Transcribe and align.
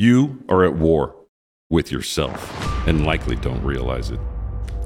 You 0.00 0.44
are 0.48 0.64
at 0.64 0.76
war 0.76 1.16
with 1.70 1.90
yourself 1.90 2.86
and 2.86 3.04
likely 3.04 3.34
don't 3.34 3.64
realize 3.64 4.12
it. 4.12 4.20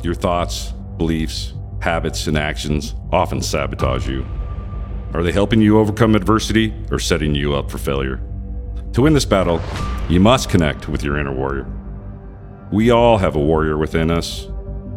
Your 0.03 0.15
thoughts, 0.15 0.73
beliefs, 0.97 1.53
habits, 1.83 2.29
and 2.29 2.39
actions 2.39 2.95
often 3.13 3.43
sabotage 3.43 4.09
you. 4.09 4.25
Are 5.13 5.23
they 5.23 5.31
helping 5.31 5.61
you 5.61 5.79
overcome 5.79 6.15
adversity 6.15 6.73
or 6.91 6.99
setting 6.99 7.35
you 7.35 7.55
up 7.55 7.71
for 7.71 7.77
failure? 7.77 8.23
To 8.95 9.03
win 9.03 9.13
this 9.13 9.27
battle, 9.27 9.61
you 10.09 10.19
must 10.19 10.49
connect 10.49 10.89
with 10.89 11.05
your 11.05 11.19
inner 11.19 11.35
warrior. 11.35 11.67
We 12.73 12.89
all 12.89 13.19
have 13.19 13.37
a 13.37 13.39
warrior 13.39 13.77
within 13.77 14.11
us, 14.11 14.47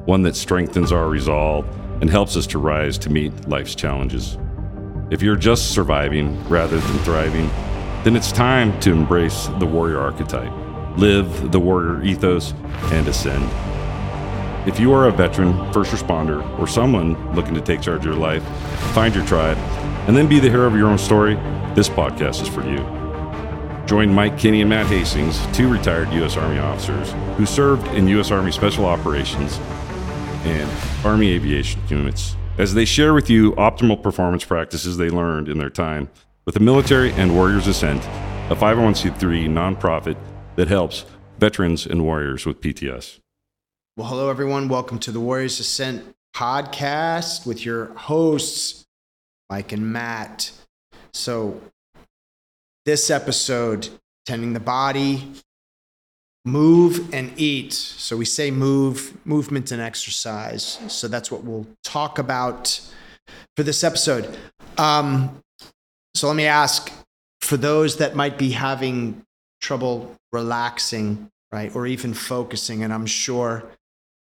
one 0.05 0.21
that 0.21 0.37
strengthens 0.37 0.93
our 0.93 1.09
resolve 1.09 1.67
and 1.99 2.09
helps 2.09 2.37
us 2.37 2.47
to 2.47 2.57
rise 2.57 2.97
to 2.99 3.09
meet 3.09 3.49
life's 3.49 3.75
challenges. 3.75 4.37
If 5.11 5.21
you're 5.21 5.35
just 5.35 5.73
surviving 5.73 6.41
rather 6.47 6.79
than 6.79 6.99
thriving, 6.99 7.49
then 8.05 8.15
it's 8.15 8.31
time 8.31 8.79
to 8.79 8.91
embrace 8.91 9.47
the 9.57 9.65
warrior 9.65 9.99
archetype, 9.99 10.53
live 10.95 11.51
the 11.51 11.59
warrior 11.59 12.03
ethos, 12.03 12.53
and 12.91 13.07
ascend. 13.07 13.43
If 14.69 14.79
you 14.79 14.93
are 14.93 15.07
a 15.07 15.11
veteran, 15.11 15.73
first 15.73 15.91
responder, 15.91 16.47
or 16.59 16.67
someone 16.67 17.33
looking 17.33 17.55
to 17.55 17.61
take 17.61 17.81
charge 17.81 18.01
of 18.01 18.05
your 18.05 18.13
life, 18.13 18.43
find 18.93 19.15
your 19.15 19.25
tribe, 19.25 19.57
and 20.07 20.15
then 20.15 20.27
be 20.27 20.39
the 20.39 20.51
hero 20.51 20.67
of 20.67 20.75
your 20.75 20.87
own 20.87 20.99
story, 20.99 21.33
this 21.73 21.89
podcast 21.89 22.43
is 22.43 22.47
for 22.47 22.61
you. 22.69 22.77
Join 23.87 24.13
Mike 24.13 24.37
Kinney 24.37 24.61
and 24.61 24.69
Matt 24.69 24.85
Hastings, 24.85 25.43
two 25.47 25.67
retired 25.67 26.13
U.S. 26.13 26.37
Army 26.37 26.59
officers 26.59 27.11
who 27.37 27.47
served 27.47 27.87
in 27.87 28.07
U.S. 28.09 28.29
Army 28.29 28.51
Special 28.51 28.85
Operations 28.85 29.57
and 30.43 30.69
Army 31.03 31.31
Aviation 31.31 31.81
units, 31.89 32.35
as 32.59 32.75
they 32.75 32.85
share 32.85 33.15
with 33.15 33.31
you 33.31 33.53
optimal 33.53 33.99
performance 33.99 34.45
practices 34.45 34.97
they 34.97 35.09
learned 35.09 35.49
in 35.49 35.57
their 35.57 35.71
time 35.71 36.07
with 36.45 36.53
the 36.53 36.59
Military 36.59 37.11
and 37.13 37.33
Warriors 37.33 37.65
Ascent, 37.65 38.05
a 38.51 38.55
501c3 38.55 39.47
nonprofit 39.49 40.15
that 40.55 40.67
helps 40.67 41.05
veterans 41.39 41.87
and 41.87 42.03
warriors 42.03 42.45
with 42.45 42.61
PTS. 42.61 43.19
Well, 43.97 44.07
hello, 44.07 44.29
everyone. 44.29 44.69
Welcome 44.69 44.99
to 44.99 45.11
the 45.11 45.19
Warriors 45.19 45.59
Ascent 45.59 46.15
podcast 46.35 47.47
with 47.47 47.65
your 47.65 47.85
hosts, 47.95 48.85
Mike 49.49 49.71
and 49.71 49.91
Matt. 49.91 50.51
So, 51.13 51.59
this 52.85 53.09
episode, 53.09 53.89
tending 54.27 54.53
the 54.53 54.59
body, 54.59 55.31
move 56.45 57.11
and 57.11 57.33
eat. 57.37 57.73
So, 57.73 58.17
we 58.17 58.25
say 58.25 58.51
move, 58.51 59.17
movement 59.25 59.71
and 59.71 59.81
exercise. 59.81 60.77
So, 60.89 61.07
that's 61.07 61.31
what 61.31 61.43
we'll 61.43 61.65
talk 61.83 62.19
about 62.19 62.79
for 63.57 63.63
this 63.63 63.83
episode. 63.83 64.37
Um, 64.77 65.41
so, 66.15 66.27
let 66.27 66.35
me 66.35 66.45
ask 66.45 66.91
for 67.41 67.57
those 67.57 67.97
that 67.97 68.15
might 68.15 68.37
be 68.37 68.51
having 68.51 69.23
trouble 69.61 70.15
relaxing, 70.31 71.29
right, 71.51 71.75
or 71.75 71.85
even 71.85 72.13
focusing, 72.13 72.83
and 72.83 72.91
I'm 72.91 73.05
sure 73.05 73.63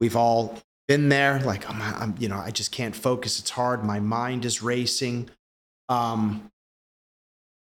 we've 0.00 0.16
all 0.16 0.58
been 0.88 1.10
there 1.10 1.38
like 1.40 1.68
I'm, 1.68 1.80
I'm, 1.82 2.14
you 2.18 2.28
know 2.28 2.38
i 2.38 2.50
just 2.50 2.72
can't 2.72 2.96
focus 2.96 3.38
it's 3.38 3.50
hard 3.50 3.84
my 3.84 4.00
mind 4.00 4.44
is 4.44 4.62
racing 4.62 5.28
um 5.90 6.50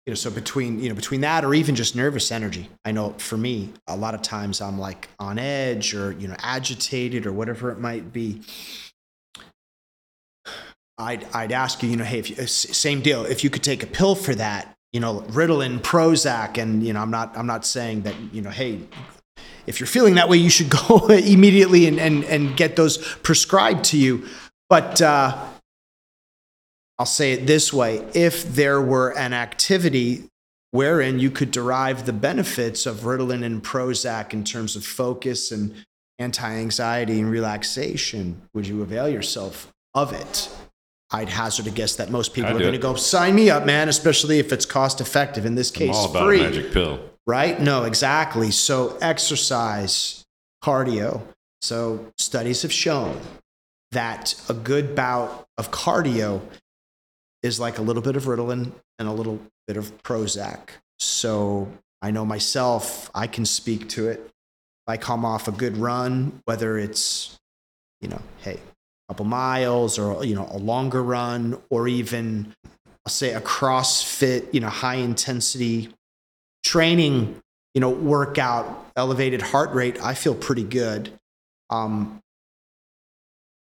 you 0.06 0.10
know 0.10 0.14
so 0.14 0.30
between 0.30 0.78
you 0.78 0.90
know 0.90 0.94
between 0.94 1.22
that 1.22 1.44
or 1.44 1.54
even 1.54 1.74
just 1.74 1.96
nervous 1.96 2.30
energy 2.30 2.68
i 2.84 2.92
know 2.92 3.14
for 3.16 3.38
me 3.38 3.72
a 3.86 3.96
lot 3.96 4.14
of 4.14 4.20
times 4.20 4.60
i'm 4.60 4.78
like 4.78 5.08
on 5.18 5.38
edge 5.38 5.94
or 5.94 6.12
you 6.12 6.28
know 6.28 6.36
agitated 6.40 7.26
or 7.26 7.32
whatever 7.32 7.70
it 7.70 7.80
might 7.80 8.12
be 8.12 8.42
i'd 10.98 11.26
i'd 11.34 11.52
ask 11.52 11.82
you 11.82 11.88
you 11.88 11.96
know 11.96 12.04
hey 12.04 12.18
if 12.18 12.30
you, 12.30 12.46
same 12.46 13.00
deal 13.00 13.24
if 13.24 13.44
you 13.44 13.50
could 13.50 13.62
take 13.62 13.82
a 13.82 13.86
pill 13.86 14.14
for 14.14 14.34
that 14.34 14.76
you 14.92 15.00
know 15.00 15.20
ritalin 15.28 15.78
prozac 15.78 16.58
and 16.58 16.82
you 16.82 16.92
know 16.92 17.00
i'm 17.00 17.10
not 17.10 17.36
i'm 17.36 17.46
not 17.46 17.64
saying 17.64 18.02
that 18.02 18.14
you 18.32 18.42
know 18.42 18.50
hey 18.50 18.80
if 19.68 19.78
you're 19.78 19.86
feeling 19.86 20.14
that 20.14 20.30
way, 20.30 20.38
you 20.38 20.48
should 20.48 20.70
go 20.88 21.06
immediately 21.08 21.86
and, 21.86 22.00
and, 22.00 22.24
and 22.24 22.56
get 22.56 22.74
those 22.74 22.96
prescribed 23.18 23.84
to 23.84 23.98
you. 23.98 24.26
But 24.68 25.00
uh, 25.00 25.46
I'll 26.98 27.06
say 27.06 27.32
it 27.32 27.46
this 27.46 27.72
way 27.72 28.04
if 28.14 28.42
there 28.42 28.80
were 28.80 29.16
an 29.16 29.32
activity 29.32 30.24
wherein 30.70 31.18
you 31.18 31.30
could 31.30 31.50
derive 31.50 32.06
the 32.06 32.12
benefits 32.12 32.86
of 32.86 33.00
Ritalin 33.00 33.44
and 33.44 33.62
Prozac 33.62 34.32
in 34.32 34.42
terms 34.42 34.74
of 34.74 34.84
focus 34.84 35.52
and 35.52 35.74
anti 36.18 36.50
anxiety 36.50 37.20
and 37.20 37.30
relaxation, 37.30 38.42
would 38.54 38.66
you 38.66 38.82
avail 38.82 39.08
yourself 39.08 39.72
of 39.94 40.12
it? 40.12 40.48
I'd 41.10 41.28
hazard 41.30 41.66
a 41.66 41.70
guess 41.70 41.96
that 41.96 42.10
most 42.10 42.34
people 42.34 42.50
I'd 42.50 42.56
are 42.56 42.60
going 42.60 42.72
to 42.72 42.78
go 42.78 42.94
sign 42.94 43.34
me 43.34 43.48
up, 43.50 43.64
man, 43.64 43.88
especially 43.88 44.38
if 44.38 44.52
it's 44.52 44.66
cost 44.66 45.00
effective. 45.00 45.46
In 45.46 45.54
this 45.54 45.70
case, 45.70 45.96
all 45.96 46.10
about 46.10 46.24
free 46.26 46.42
magic 46.42 46.72
pill. 46.72 47.00
right? 47.26 47.58
No, 47.60 47.84
exactly. 47.84 48.50
So, 48.50 48.98
exercise, 49.00 50.24
cardio. 50.62 51.22
So, 51.62 52.12
studies 52.18 52.62
have 52.62 52.72
shown 52.72 53.20
that 53.92 54.34
a 54.50 54.54
good 54.54 54.94
bout 54.94 55.46
of 55.56 55.70
cardio 55.70 56.42
is 57.42 57.58
like 57.58 57.78
a 57.78 57.82
little 57.82 58.02
bit 58.02 58.16
of 58.16 58.24
Ritalin 58.24 58.72
and 58.98 59.08
a 59.08 59.12
little 59.12 59.40
bit 59.66 59.76
of 59.78 60.02
Prozac. 60.02 60.68
So, 60.98 61.68
I 62.02 62.10
know 62.10 62.24
myself, 62.26 63.10
I 63.14 63.26
can 63.26 63.46
speak 63.46 63.88
to 63.90 64.08
it. 64.08 64.20
If 64.20 64.88
I 64.88 64.96
come 64.98 65.24
off 65.24 65.48
a 65.48 65.52
good 65.52 65.78
run, 65.78 66.40
whether 66.44 66.76
it's, 66.78 67.36
you 68.00 68.08
know, 68.08 68.20
hey, 68.42 68.60
couple 69.08 69.24
miles 69.24 69.98
or, 69.98 70.24
you 70.24 70.34
know, 70.34 70.48
a 70.52 70.58
longer 70.58 71.02
run 71.02 71.58
or 71.70 71.88
even, 71.88 72.54
I'll 73.06 73.10
say 73.10 73.32
a 73.32 73.40
CrossFit, 73.40 74.52
you 74.52 74.60
know, 74.60 74.68
high 74.68 74.96
intensity 74.96 75.88
training, 76.62 77.40
you 77.74 77.80
know, 77.80 77.88
workout, 77.90 78.90
elevated 78.96 79.40
heart 79.40 79.72
rate, 79.72 80.02
I 80.02 80.14
feel 80.14 80.34
pretty 80.34 80.64
good. 80.64 81.10
Um, 81.70 82.20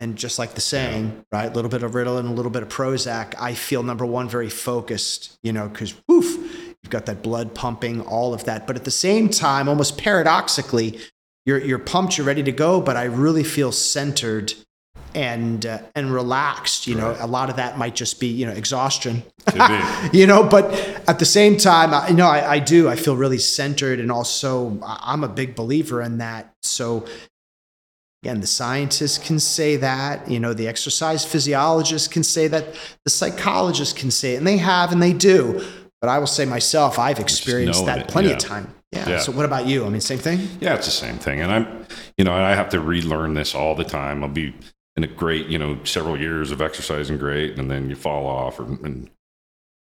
and 0.00 0.16
just 0.16 0.38
like 0.38 0.54
the 0.54 0.60
saying, 0.60 1.24
right, 1.32 1.50
a 1.50 1.54
little 1.54 1.70
bit 1.70 1.82
of 1.82 1.92
Ritalin, 1.92 2.28
a 2.28 2.32
little 2.32 2.50
bit 2.50 2.62
of 2.62 2.68
Prozac, 2.68 3.34
I 3.40 3.54
feel 3.54 3.82
number 3.82 4.04
one, 4.04 4.28
very 4.28 4.50
focused, 4.50 5.38
you 5.42 5.52
know, 5.52 5.68
because 5.68 5.94
woof, 6.08 6.36
you've 6.82 6.90
got 6.90 7.06
that 7.06 7.22
blood 7.22 7.54
pumping, 7.54 8.02
all 8.02 8.34
of 8.34 8.44
that. 8.44 8.66
But 8.66 8.76
at 8.76 8.84
the 8.84 8.90
same 8.90 9.30
time, 9.30 9.68
almost 9.68 9.96
paradoxically, 9.96 10.98
you're, 11.46 11.58
you're 11.64 11.78
pumped, 11.78 12.18
you're 12.18 12.26
ready 12.26 12.42
to 12.42 12.52
go, 12.52 12.80
but 12.80 12.96
I 12.96 13.04
really 13.04 13.44
feel 13.44 13.72
centered 13.72 14.52
and 15.16 15.64
uh, 15.64 15.78
and 15.94 16.12
relaxed. 16.12 16.86
You 16.86 16.94
know, 16.94 17.16
a 17.18 17.26
lot 17.26 17.48
of 17.48 17.56
that 17.56 17.78
might 17.78 17.96
just 17.96 18.20
be 18.20 18.28
you 18.28 18.46
know 18.46 18.52
exhaustion. 18.52 19.24
You 20.12 20.26
know, 20.26 20.44
but 20.44 20.64
at 21.08 21.18
the 21.18 21.24
same 21.24 21.56
time, 21.56 21.92
I, 21.92 22.08
you 22.08 22.14
know, 22.14 22.26
I, 22.26 22.54
I 22.54 22.58
do. 22.58 22.88
I 22.88 22.96
feel 22.96 23.16
really 23.16 23.38
centered, 23.38 23.98
and 23.98 24.12
also 24.12 24.78
I'm 24.82 25.24
a 25.24 25.28
big 25.28 25.54
believer 25.54 26.02
in 26.02 26.18
that. 26.18 26.54
So 26.62 27.06
again, 28.22 28.40
the 28.40 28.46
scientists 28.46 29.18
can 29.18 29.38
say 29.40 29.76
that. 29.76 30.30
You 30.30 30.38
know, 30.38 30.52
the 30.52 30.68
exercise 30.68 31.24
physiologists 31.24 32.08
can 32.08 32.22
say 32.22 32.48
that. 32.48 32.74
The 33.04 33.10
psychologists 33.10 33.98
can 33.98 34.10
say 34.10 34.34
it, 34.34 34.38
and 34.38 34.46
they 34.46 34.58
have, 34.58 34.92
and 34.92 35.02
they 35.02 35.12
do. 35.12 35.64
But 36.00 36.10
I 36.10 36.18
will 36.18 36.26
say 36.26 36.44
myself, 36.44 36.98
I've 36.98 37.18
experienced 37.18 37.86
that 37.86 37.98
it, 38.00 38.08
plenty 38.08 38.28
yeah. 38.28 38.34
of 38.34 38.40
time. 38.40 38.74
Yeah. 38.92 39.08
Yeah. 39.08 39.18
So 39.18 39.32
what 39.32 39.44
about 39.44 39.66
you? 39.66 39.84
I 39.84 39.88
mean, 39.88 40.00
same 40.00 40.18
thing. 40.18 40.48
Yeah, 40.60 40.74
it's 40.74 40.86
the 40.86 40.92
same 40.92 41.18
thing. 41.18 41.40
And 41.40 41.50
I'm, 41.50 41.86
you 42.16 42.24
know, 42.24 42.32
I 42.32 42.54
have 42.54 42.68
to 42.70 42.80
relearn 42.80 43.34
this 43.34 43.54
all 43.54 43.74
the 43.74 43.84
time. 43.84 44.22
I'll 44.22 44.30
be 44.30 44.54
in 44.96 45.04
a 45.04 45.06
great, 45.06 45.46
you 45.46 45.58
know, 45.58 45.78
several 45.84 46.18
years 46.18 46.50
of 46.50 46.60
exercising 46.60 47.18
great, 47.18 47.58
and 47.58 47.70
then 47.70 47.90
you 47.90 47.96
fall 47.96 48.26
off. 48.26 48.58
Or, 48.58 48.64
and 48.64 49.10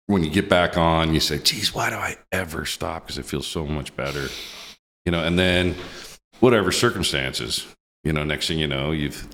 when 0.08 0.24
you 0.24 0.30
get 0.30 0.50
back 0.50 0.78
on, 0.78 1.14
you 1.14 1.20
say, 1.20 1.38
geez, 1.38 1.74
why 1.74 1.90
do 1.90 1.96
I 1.96 2.18
ever 2.32 2.66
stop? 2.66 3.04
Because 3.04 3.18
it 3.18 3.26
feels 3.26 3.48
so 3.48 3.66
much 3.66 3.96
better. 3.96 4.28
You 5.06 5.12
know, 5.12 5.24
and 5.24 5.40
then 5.40 5.76
whatever 6.40 6.72
circumstances, 6.72 7.66
you 8.04 8.12
know, 8.12 8.24
next 8.24 8.48
thing 8.48 8.60
you 8.60 8.68
know, 8.68 8.92
you've 8.92 9.28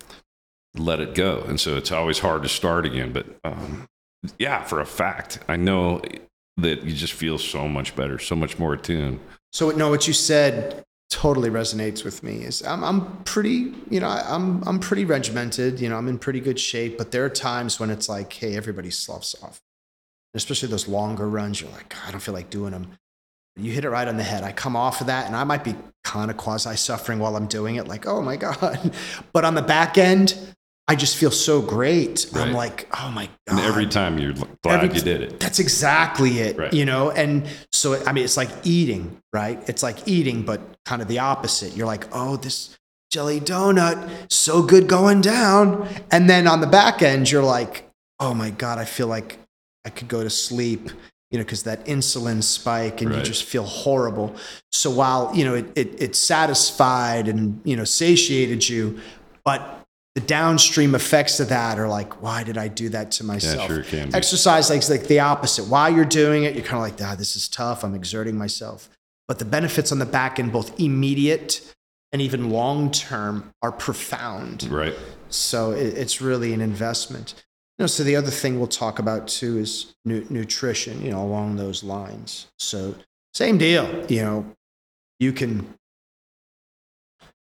let 0.75 0.99
it 0.99 1.15
go. 1.15 1.43
And 1.47 1.59
so 1.59 1.75
it's 1.75 1.91
always 1.91 2.19
hard 2.19 2.43
to 2.43 2.49
start 2.49 2.85
again. 2.85 3.11
But 3.11 3.25
um, 3.43 3.87
yeah, 4.37 4.63
for 4.63 4.79
a 4.79 4.85
fact, 4.85 5.39
I 5.47 5.55
know 5.55 6.01
that 6.57 6.83
you 6.83 6.93
just 6.93 7.13
feel 7.13 7.37
so 7.37 7.67
much 7.67 7.95
better, 7.95 8.19
so 8.19 8.35
much 8.35 8.59
more 8.59 8.73
attuned. 8.73 9.19
So 9.51 9.71
no, 9.71 9.89
what 9.89 10.07
you 10.07 10.13
said 10.13 10.83
totally 11.11 11.49
resonates 11.49 12.03
with 12.03 12.23
me. 12.23 12.43
Is 12.43 12.63
I'm 12.63 12.83
I'm 12.83 13.23
pretty 13.23 13.73
you 13.89 13.99
know 13.99 14.07
I- 14.07 14.25
I'm 14.27 14.63
I'm 14.67 14.79
pretty 14.79 15.05
regimented. 15.05 15.79
You 15.79 15.89
know 15.89 15.97
I'm 15.97 16.07
in 16.07 16.17
pretty 16.17 16.39
good 16.39 16.59
shape, 16.59 16.97
but 16.97 17.11
there 17.11 17.23
are 17.25 17.29
times 17.29 17.79
when 17.79 17.91
it's 17.91 18.09
like, 18.09 18.33
hey, 18.33 18.55
everybody 18.55 18.89
sloughs 18.89 19.35
off, 19.43 19.61
especially 20.33 20.69
those 20.69 20.87
longer 20.87 21.29
runs. 21.29 21.61
You're 21.61 21.71
like, 21.71 21.95
I 22.07 22.11
don't 22.11 22.21
feel 22.21 22.33
like 22.33 22.49
doing 22.49 22.71
them. 22.71 22.87
You 23.57 23.71
hit 23.73 23.83
it 23.83 23.89
right 23.89 24.07
on 24.07 24.15
the 24.17 24.23
head. 24.23 24.43
I 24.43 24.53
come 24.53 24.75
off 24.77 25.01
of 25.01 25.07
that, 25.07 25.27
and 25.27 25.35
I 25.35 25.43
might 25.43 25.63
be 25.65 25.75
kind 26.05 26.31
of 26.31 26.37
quasi 26.37 26.75
suffering 26.77 27.19
while 27.19 27.35
I'm 27.35 27.47
doing 27.47 27.75
it. 27.75 27.87
Like, 27.87 28.07
oh 28.07 28.21
my 28.21 28.37
god! 28.37 28.93
But 29.33 29.43
on 29.45 29.55
the 29.55 29.61
back 29.61 29.97
end, 29.97 30.35
I 30.91 30.95
just 30.95 31.15
feel 31.15 31.31
so 31.31 31.61
great. 31.61 32.29
I'm 32.35 32.51
like, 32.51 32.85
oh 33.01 33.09
my 33.11 33.27
god! 33.47 33.59
And 33.59 33.59
every 33.61 33.85
time 33.85 34.19
you're 34.19 34.33
glad 34.33 34.83
Every- 34.83 34.97
you 34.97 35.01
did 35.01 35.21
it. 35.21 35.39
That's 35.39 35.59
exactly 35.59 36.39
it, 36.39 36.57
Right. 36.57 36.73
you 36.73 36.83
know? 36.83 37.11
And 37.11 37.47
so, 37.71 38.03
I 38.05 38.11
mean, 38.11 38.25
it's 38.25 38.35
like 38.35 38.49
eating, 38.65 39.17
right? 39.31 39.63
It's 39.69 39.83
like 39.83 40.05
eating, 40.05 40.41
but 40.41 40.59
kind 40.83 41.01
of 41.01 41.07
the 41.07 41.19
opposite. 41.19 41.77
You're 41.77 41.87
like, 41.87 42.07
oh, 42.11 42.35
this 42.35 42.77
jelly 43.09 43.39
donut, 43.39 44.29
so 44.29 44.61
good 44.61 44.89
going 44.89 45.21
down. 45.21 45.87
And 46.11 46.29
then 46.29 46.45
on 46.45 46.59
the 46.59 46.67
back 46.67 47.01
end, 47.01 47.31
you're 47.31 47.41
like, 47.41 47.89
oh 48.19 48.33
my 48.33 48.49
God, 48.49 48.77
I 48.77 48.83
feel 48.83 49.07
like 49.07 49.39
I 49.85 49.91
could 49.91 50.09
go 50.09 50.23
to 50.23 50.29
sleep 50.29 50.89
you 51.29 51.37
know, 51.37 51.45
because 51.45 51.63
that 51.63 51.85
insulin 51.85 52.43
spike 52.43 53.01
and 53.01 53.15
you 53.15 53.21
just 53.21 53.45
feel 53.45 53.63
horrible. 53.63 54.35
So 54.73 54.91
while, 54.91 55.33
you 55.33 55.45
know, 55.45 55.53
it, 55.55 55.65
it, 55.77 56.01
it 56.01 56.15
satisfied 56.17 57.29
and, 57.29 57.61
you 57.63 57.77
know, 57.77 57.85
satiated 57.85 58.67
you, 58.67 58.99
but 59.45 59.80
the 60.15 60.21
downstream 60.21 60.93
effects 60.93 61.39
of 61.39 61.49
that 61.49 61.79
are 61.79 61.87
like, 61.87 62.21
why 62.21 62.43
did 62.43 62.57
I 62.57 62.67
do 62.67 62.89
that 62.89 63.11
to 63.13 63.23
myself? 63.23 63.67
sure 63.67 63.83
can 63.83 64.09
be. 64.09 64.15
Exercise 64.15 64.69
like, 64.69 64.87
like 64.89 65.07
the 65.07 65.21
opposite. 65.21 65.65
While 65.65 65.93
you're 65.93 66.03
doing 66.03 66.43
it, 66.43 66.53
you're 66.53 66.65
kind 66.65 66.75
of 66.75 66.81
like, 66.81 67.09
ah, 67.09 67.15
this 67.15 67.35
is 67.35 67.47
tough. 67.47 67.83
I'm 67.83 67.95
exerting 67.95 68.37
myself. 68.37 68.89
But 69.27 69.39
the 69.39 69.45
benefits 69.45 69.91
on 69.91 69.99
the 69.99 70.05
back 70.05 70.39
end, 70.39 70.51
both 70.51 70.77
immediate 70.79 71.73
and 72.11 72.21
even 72.21 72.49
long 72.49 72.91
term, 72.91 73.53
are 73.61 73.71
profound. 73.71 74.63
Right. 74.63 74.95
So 75.29 75.71
it, 75.71 75.97
it's 75.97 76.19
really 76.19 76.53
an 76.53 76.59
investment. 76.59 77.33
You 77.79 77.83
know, 77.83 77.87
so 77.87 78.03
the 78.03 78.17
other 78.17 78.31
thing 78.31 78.57
we'll 78.57 78.67
talk 78.67 78.99
about 78.99 79.29
too 79.29 79.57
is 79.57 79.93
nu- 80.03 80.27
nutrition. 80.29 81.01
You 81.01 81.11
know, 81.11 81.23
along 81.23 81.55
those 81.55 81.83
lines. 81.83 82.47
So 82.59 82.95
same 83.33 83.57
deal. 83.57 84.05
You 84.11 84.23
know, 84.23 84.45
you 85.21 85.31
can 85.31 85.73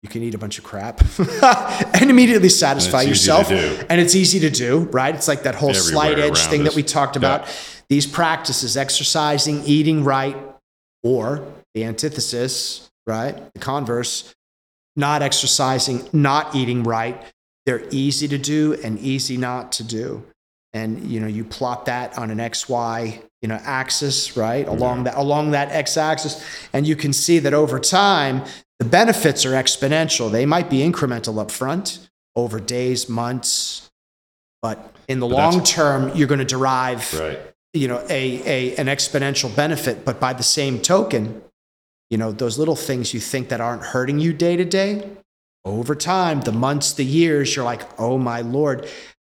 you 0.02 0.08
can 0.08 0.22
eat 0.22 0.34
a 0.34 0.38
bunch 0.38 0.58
of 0.58 0.64
crap 0.64 1.00
and 1.94 2.10
immediately 2.10 2.48
satisfy 2.48 3.02
to 3.04 3.08
yourself, 3.08 3.50
and 3.50 4.00
it's 4.00 4.14
easy 4.14 4.40
to 4.40 4.50
do. 4.50 4.80
Right? 4.92 5.14
It's 5.14 5.28
like 5.28 5.42
that 5.44 5.54
whole 5.54 5.70
Everywhere 5.70 5.92
slight 5.92 6.18
edge 6.18 6.38
thing 6.46 6.64
that 6.64 6.74
we 6.74 6.82
talked 6.82 7.16
Yeah. 7.16 7.20
about. 7.20 7.48
These 7.88 8.06
practices, 8.06 8.76
exercising, 8.76 9.62
eating 9.64 10.02
right, 10.04 10.36
or 11.02 11.46
the 11.74 11.84
antithesis, 11.84 12.90
right? 13.06 13.34
The 13.54 13.60
converse, 13.60 14.34
not 14.96 15.22
exercising, 15.22 16.08
not 16.12 16.54
eating 16.54 16.82
right. 16.82 17.20
They're 17.64 17.86
easy 17.90 18.28
to 18.28 18.38
do 18.38 18.74
and 18.84 18.98
easy 18.98 19.36
not 19.36 19.72
to 19.72 19.84
do. 19.84 20.24
And 20.72 21.04
you 21.10 21.20
know, 21.20 21.26
you 21.26 21.44
plot 21.44 21.86
that 21.86 22.18
on 22.18 22.30
an 22.30 22.38
XY, 22.38 23.20
you 23.40 23.48
know, 23.48 23.58
axis, 23.64 24.36
right? 24.36 24.66
Along 24.68 25.04
that 25.04 25.16
along 25.16 25.52
that 25.52 25.70
X 25.70 25.96
axis, 25.96 26.44
and 26.72 26.86
you 26.86 26.96
can 26.96 27.12
see 27.12 27.38
that 27.40 27.54
over 27.54 27.78
time, 27.78 28.42
the 28.78 28.84
benefits 28.84 29.44
are 29.46 29.52
exponential. 29.52 30.30
They 30.30 30.46
might 30.46 30.68
be 30.70 30.78
incremental 30.78 31.38
up 31.40 31.50
front 31.50 32.08
over 32.34 32.60
days, 32.60 33.08
months, 33.08 33.90
but 34.62 34.92
in 35.08 35.20
the 35.20 35.26
But 35.26 35.34
long 35.34 35.62
term, 35.64 36.12
you're 36.14 36.28
going 36.28 36.40
to 36.40 36.44
derive 36.44 37.12
Right. 37.18 37.38
you 37.72 37.88
know 37.88 38.04
a, 38.08 38.42
a 38.44 38.76
an 38.76 38.86
exponential 38.86 39.54
benefit 39.54 40.04
but 40.04 40.18
by 40.18 40.32
the 40.32 40.42
same 40.42 40.80
token 40.80 41.42
you 42.10 42.16
know 42.18 42.32
those 42.32 42.58
little 42.58 42.76
things 42.76 43.12
you 43.14 43.20
think 43.20 43.48
that 43.50 43.60
aren't 43.60 43.82
hurting 43.82 44.18
you 44.18 44.32
day 44.32 44.56
to 44.56 44.64
day 44.64 45.08
over 45.64 45.94
time 45.94 46.40
the 46.42 46.52
months 46.52 46.92
the 46.94 47.04
years 47.04 47.54
you're 47.54 47.64
like 47.64 47.82
oh 48.00 48.16
my 48.18 48.40
lord 48.40 48.88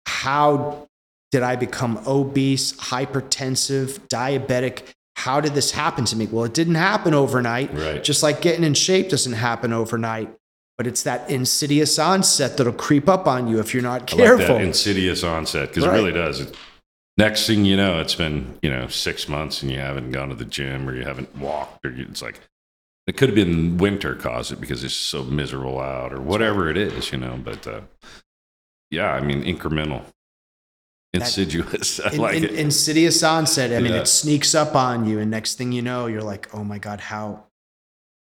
how 0.07 0.88
did 1.31 1.42
i 1.44 1.56
become 1.56 2.01
obese 2.06 2.74
hypertensive 2.74 4.00
diabetic 4.10 4.94
how 5.15 5.39
did 5.39 5.54
this 5.54 5.71
happen 5.71 6.06
to 6.06 6.15
me 6.15 6.25
well 6.27 6.44
it 6.45 6.54
didn't 6.54 6.75
happen 6.75 7.13
overnight 7.13 7.74
Right. 7.74 8.04
just 8.04 8.24
like 8.24 8.42
getting 8.42 8.63
in 8.63 8.74
shape 8.74 9.10
doesn't 9.10 9.33
happen 9.33 9.71
overnight 9.74 10.30
but 10.77 10.88
it's 10.88 11.04
that 11.04 11.30
insidious 11.30 12.00
onset 12.00 12.57
that'll 12.57 12.74
creep 12.74 13.07
up 13.07 13.27
on 13.27 13.48
you 13.48 13.60
if 13.60 13.74
you're 13.74 13.83
not 13.83 14.12
I 14.13 14.15
like 14.15 14.25
careful 14.25 14.56
that 14.56 14.62
insidious 14.63 15.24
onset 15.24 15.69
because 15.69 15.86
Right. 15.86 15.94
it 15.94 15.98
really 15.98 16.12
does. 16.13 16.39
It, 16.39 16.56
next 17.15 17.45
thing 17.45 17.63
you 17.63 17.77
know, 17.77 18.00
it's 18.01 18.15
been 18.15 18.57
you 18.63 18.71
know 18.71 18.88
six 18.88 19.30
months 19.30 19.62
and 19.62 19.71
you 19.71 19.77
haven't 19.77 20.10
gone 20.12 20.30
to 20.30 20.36
the 20.36 20.45
gym 20.45 20.89
or 20.89 20.95
you 20.95 21.04
haven't 21.04 21.36
walked 21.38 21.86
or 21.86 21.92
you, 21.92 22.07
it's 22.10 22.24
like 22.24 22.39
it 23.06 23.18
could 23.18 23.30
have 23.30 23.36
been 23.36 23.77
winter 23.77 24.15
caused 24.15 24.51
it 24.51 24.60
because 24.60 24.83
it's 24.83 24.95
so 24.95 25.24
miserable 25.24 25.80
out 25.80 26.12
or 26.12 26.19
whatever 26.21 26.69
it 26.71 26.77
is, 26.77 27.12
you 27.12 27.19
know. 27.19 27.39
But 27.44 27.68
uh, 27.68 27.81
yeah, 28.89 29.12
I 29.13 29.21
mean 29.21 29.44
incremental, 29.44 30.01
insidious. 31.13 32.00
I 32.06 32.12
in, 32.12 32.18
like 32.18 32.36
in- 32.38 32.44
it. 32.45 32.54
insidious 32.56 33.24
onset. 33.24 33.71
I 33.74 33.80
mean, 33.80 33.94
it 33.94 34.07
sneaks 34.07 34.56
up 34.56 34.75
on 34.75 35.06
you, 35.07 35.19
and 35.19 35.30
next 35.31 35.56
thing 35.57 35.71
you 35.71 35.81
know, 35.81 36.07
you're 36.07 36.21
like, 36.24 36.54
"Oh 36.54 36.63
my 36.63 36.77
god, 36.80 37.00
how 37.00 37.45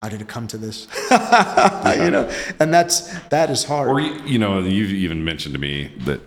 how 0.01 0.09
did 0.09 0.21
it 0.21 0.27
come 0.27 0.47
to 0.47 0.57
this?" 0.57 0.87
you 1.11 2.11
know, 2.11 2.29
and 2.59 2.73
that's 2.73 3.17
that 3.29 3.49
is 3.49 3.63
hard. 3.65 3.89
Or 3.89 3.99
you, 3.99 4.37
know, 4.37 4.59
you've 4.59 4.91
even 4.91 5.23
mentioned 5.23 5.53
to 5.53 5.59
me 5.59 5.91
that 6.05 6.21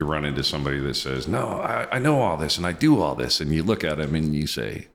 you 0.00 0.06
run 0.06 0.24
into 0.24 0.42
somebody 0.42 0.78
that 0.80 0.94
says, 0.94 1.28
"No, 1.28 1.60
I, 1.60 1.86
I 1.92 1.98
know 1.98 2.20
all 2.20 2.36
this 2.36 2.56
and 2.58 2.66
I 2.66 2.72
do 2.72 3.00
all 3.00 3.14
this," 3.14 3.40
and 3.40 3.52
you 3.52 3.62
look 3.62 3.84
at 3.84 3.98
them 3.98 4.14
and 4.14 4.34
you 4.34 4.46
say, 4.46 4.88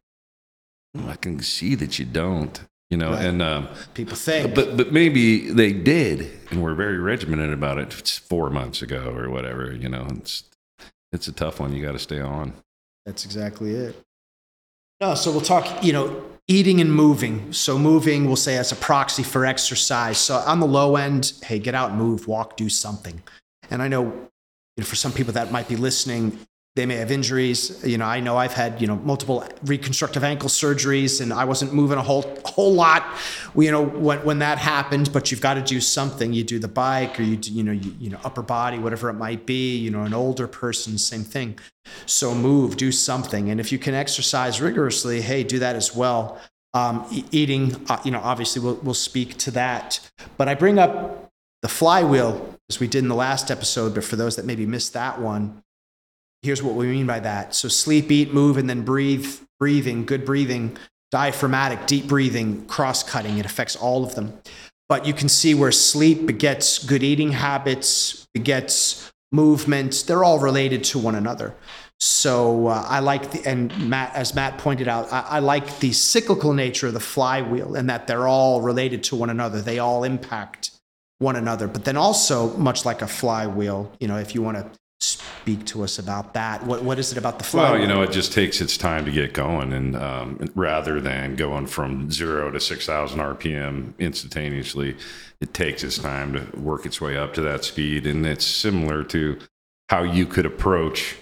"Hmm, 0.96 1.10
"I 1.10 1.16
can 1.16 1.40
see 1.42 1.76
that 1.76 2.00
you 2.00 2.06
don't," 2.06 2.60
you 2.90 2.98
know, 2.98 3.12
Right. 3.12 3.26
and 3.26 3.42
um, 3.42 3.68
People 3.94 4.16
think, 4.16 4.54
but 4.56 4.76
but 4.78 4.92
maybe 4.92 5.50
they 5.52 5.72
did 5.74 6.32
and 6.52 6.62
were 6.62 6.76
very 6.76 6.98
regimented 7.00 7.52
about 7.54 7.78
it 7.80 7.94
four 8.28 8.50
months 8.50 8.82
ago 8.82 9.14
or 9.16 9.30
whatever. 9.30 9.74
You 9.74 9.90
know, 9.90 10.06
it's 10.12 10.44
it's 11.14 11.28
a 11.28 11.32
tough 11.32 11.60
one. 11.60 11.74
You 11.74 11.86
got 11.86 11.94
to 11.94 12.00
stay 12.00 12.20
on. 12.20 12.54
That's 13.06 13.24
exactly 13.24 13.72
it. 13.76 13.96
No, 15.00 15.16
so 15.16 15.32
we'll 15.32 15.42
talk, 15.42 15.84
you 15.84 15.94
know, 15.94 16.24
eating 16.48 16.82
and 16.82 16.94
moving. 16.94 17.54
So 17.54 17.78
moving, 17.78 18.26
we'll 18.26 18.36
say 18.36 18.58
as 18.58 18.72
a 18.72 18.76
proxy 18.76 19.24
for 19.24 19.46
exercise. 19.46 20.18
So 20.18 20.36
on 20.36 20.60
the 20.60 20.68
low 20.68 20.96
end, 20.96 21.34
hey, 21.44 21.60
get 21.60 21.76
out 21.76 21.94
move, 21.94 22.28
walk, 22.28 22.58
do 22.58 22.70
something. 22.70 23.22
And 23.70 23.82
I 23.82 23.88
know, 23.88 24.04
you 24.04 24.30
know, 24.78 24.86
for 24.86 24.96
some 24.96 25.12
people 25.12 25.34
that 25.34 25.52
might 25.52 25.68
be 25.68 25.76
listening, 25.76 26.40
they 26.76 26.88
may 26.88 26.96
have 26.96 27.12
injuries. 27.12 27.84
You 27.86 28.00
know, 28.00 28.06
I 28.06 28.20
know 28.20 28.36
I've 28.36 28.54
had, 28.54 28.82
you 28.82 28.88
know, 28.88 28.96
multiple 28.96 29.44
reconstructive 29.64 30.24
ankle 30.24 30.50
surgeries 30.50 31.22
and 31.22 31.32
I 31.32 31.46
wasn't 31.46 31.72
moving 31.74 32.00
a 32.00 32.02
whole 32.02 32.24
whole 32.46 32.74
lot, 32.74 33.06
you 33.56 33.70
know, 33.70 33.84
when, 33.84 34.24
when 34.26 34.40
that 34.40 34.58
happened, 34.58 35.14
but 35.14 35.30
you've 35.30 35.42
got 35.42 35.54
to 35.54 35.62
do 35.62 35.80
something. 35.80 36.34
You 36.34 36.44
do 36.44 36.58
the 36.58 36.68
bike 36.68 37.20
or 37.20 37.24
you 37.24 37.38
do, 37.38 37.52
you 37.52 37.64
know, 37.64 37.72
you, 37.72 37.94
you 38.00 38.10
know, 38.10 38.20
upper 38.24 38.42
body, 38.42 38.80
whatever 38.80 39.10
it 39.10 39.14
might 39.14 39.46
be, 39.46 39.78
you 39.78 39.92
know, 39.92 40.02
an 40.04 40.16
older 40.16 40.48
person, 40.48 40.98
same 40.98 41.24
thing. 41.24 41.60
So 42.08 42.34
move, 42.34 42.76
do 42.76 42.92
something. 42.92 43.52
And 43.52 43.60
if 43.60 43.72
you 43.72 43.78
can 43.78 43.94
exercise 43.94 44.60
rigorously, 44.60 45.22
hey, 45.22 45.44
do 45.44 45.60
that 45.60 45.76
as 45.76 45.96
well. 45.96 46.40
Um, 46.74 47.06
eating, 47.30 47.86
uh, 47.88 48.02
you 48.04 48.10
know, 48.10 48.22
obviously 48.24 48.64
we'll, 48.64 48.80
we'll 48.82 48.96
speak 48.96 49.38
to 49.40 49.52
that. 49.52 50.00
But 50.38 50.50
I 50.50 50.56
bring 50.56 50.80
up 50.80 51.30
the 51.62 51.68
flywheel 51.68 52.58
as 52.68 52.80
we 52.80 52.88
did 52.88 53.04
in 53.04 53.10
the 53.10 53.16
last 53.16 53.52
episode, 53.52 53.94
but 53.94 54.04
for 54.04 54.16
those 54.16 54.38
that 54.38 54.46
maybe 54.46 54.66
missed 54.66 54.94
that 54.94 55.22
one, 55.22 55.62
here's 56.44 56.62
what 56.62 56.76
we 56.76 56.88
mean 56.88 57.08
by 57.08 57.20
that. 57.22 57.56
So 57.56 57.68
sleep, 57.68 58.12
eat, 58.12 58.34
move, 58.34 58.58
and 58.58 58.70
then 58.70 58.84
breathe. 58.84 59.40
Breathing, 59.60 60.06
good 60.06 60.26
breathing, 60.26 60.78
diaphragmatic, 61.10 61.88
deep 61.88 62.06
breathing, 62.08 62.66
cross 62.66 63.02
cutting. 63.02 63.38
It 63.38 63.46
affects 63.46 63.78
all 63.78 64.04
of 64.04 64.16
them. 64.16 64.42
But 64.90 65.06
you 65.06 65.14
can 65.14 65.30
see 65.30 65.56
where 65.56 65.72
sleep 65.72 66.26
begets 66.26 66.84
good 66.84 67.02
eating 67.02 67.32
habits, 67.32 68.28
begets 68.34 69.10
movement. 69.32 70.04
They're 70.06 70.24
all 70.24 70.40
related 70.40 70.84
to 70.86 71.00
one 71.00 71.16
another. 71.16 71.56
So 72.02 72.68
uh, 72.68 72.86
I 72.90 73.00
like 73.00 73.32
the, 73.32 73.50
and 73.50 73.90
Matt, 73.90 74.14
as 74.14 74.36
Matt 74.36 74.58
pointed 74.58 74.90
out, 74.90 75.12
I, 75.14 75.22
I 75.22 75.40
like 75.40 75.80
the 75.80 75.94
cyclical 75.94 76.52
nature 76.52 76.88
of 76.88 76.94
the 76.94 77.00
flywheel 77.00 77.76
and 77.76 77.90
that 77.90 78.08
they're 78.08 78.28
all 78.28 78.62
related 78.62 79.04
to 79.06 79.16
one 79.16 79.30
another. 79.30 79.62
They 79.62 79.80
all 79.80 80.04
impact 80.04 80.72
one 81.20 81.38
another. 81.38 81.70
But 81.70 81.86
then 81.86 81.96
also, 81.96 82.58
much 82.58 82.84
like 82.84 83.02
a 83.02 83.08
flywheel, 83.08 83.94
you 84.02 84.10
know, 84.10 84.18
if 84.18 84.36
you 84.36 84.42
want 84.42 84.58
to 84.58 84.70
speak 85.44 85.66
to 85.66 85.84
us 85.84 86.00
about 86.00 86.34
that, 86.34 86.66
what, 86.66 86.84
what 86.84 86.98
is 86.98 87.12
it 87.12 87.18
about 87.18 87.38
the 87.38 87.44
flywheel? 87.44 87.74
Well, 87.74 87.82
you 87.82 87.88
know, 87.88 88.02
it 88.02 88.12
just 88.12 88.32
takes 88.32 88.62
its 88.62 88.78
time 88.78 89.04
to 89.04 89.12
get 89.12 89.34
going, 89.34 89.74
and 89.74 89.94
um, 89.94 90.40
rather 90.56 91.02
than 91.02 91.36
going 91.36 91.68
from 91.68 92.10
zero 92.10 92.50
to 92.50 92.62
six 92.62 92.86
thousand 92.86 93.20
RPM 93.20 93.94
instantaneously, 94.00 94.96
it 95.42 95.54
takes 95.54 95.84
its 95.84 95.98
time 95.98 96.32
to 96.32 96.58
work 96.58 96.86
its 96.86 97.02
way 97.02 97.18
up 97.18 97.34
to 97.34 97.42
that 97.42 97.66
speed, 97.66 98.08
and 98.08 98.26
it's 98.26 98.46
similar 98.46 99.04
to 99.04 99.38
how 99.90 100.04
you 100.04 100.26
could 100.26 100.46
approach, 100.46 101.18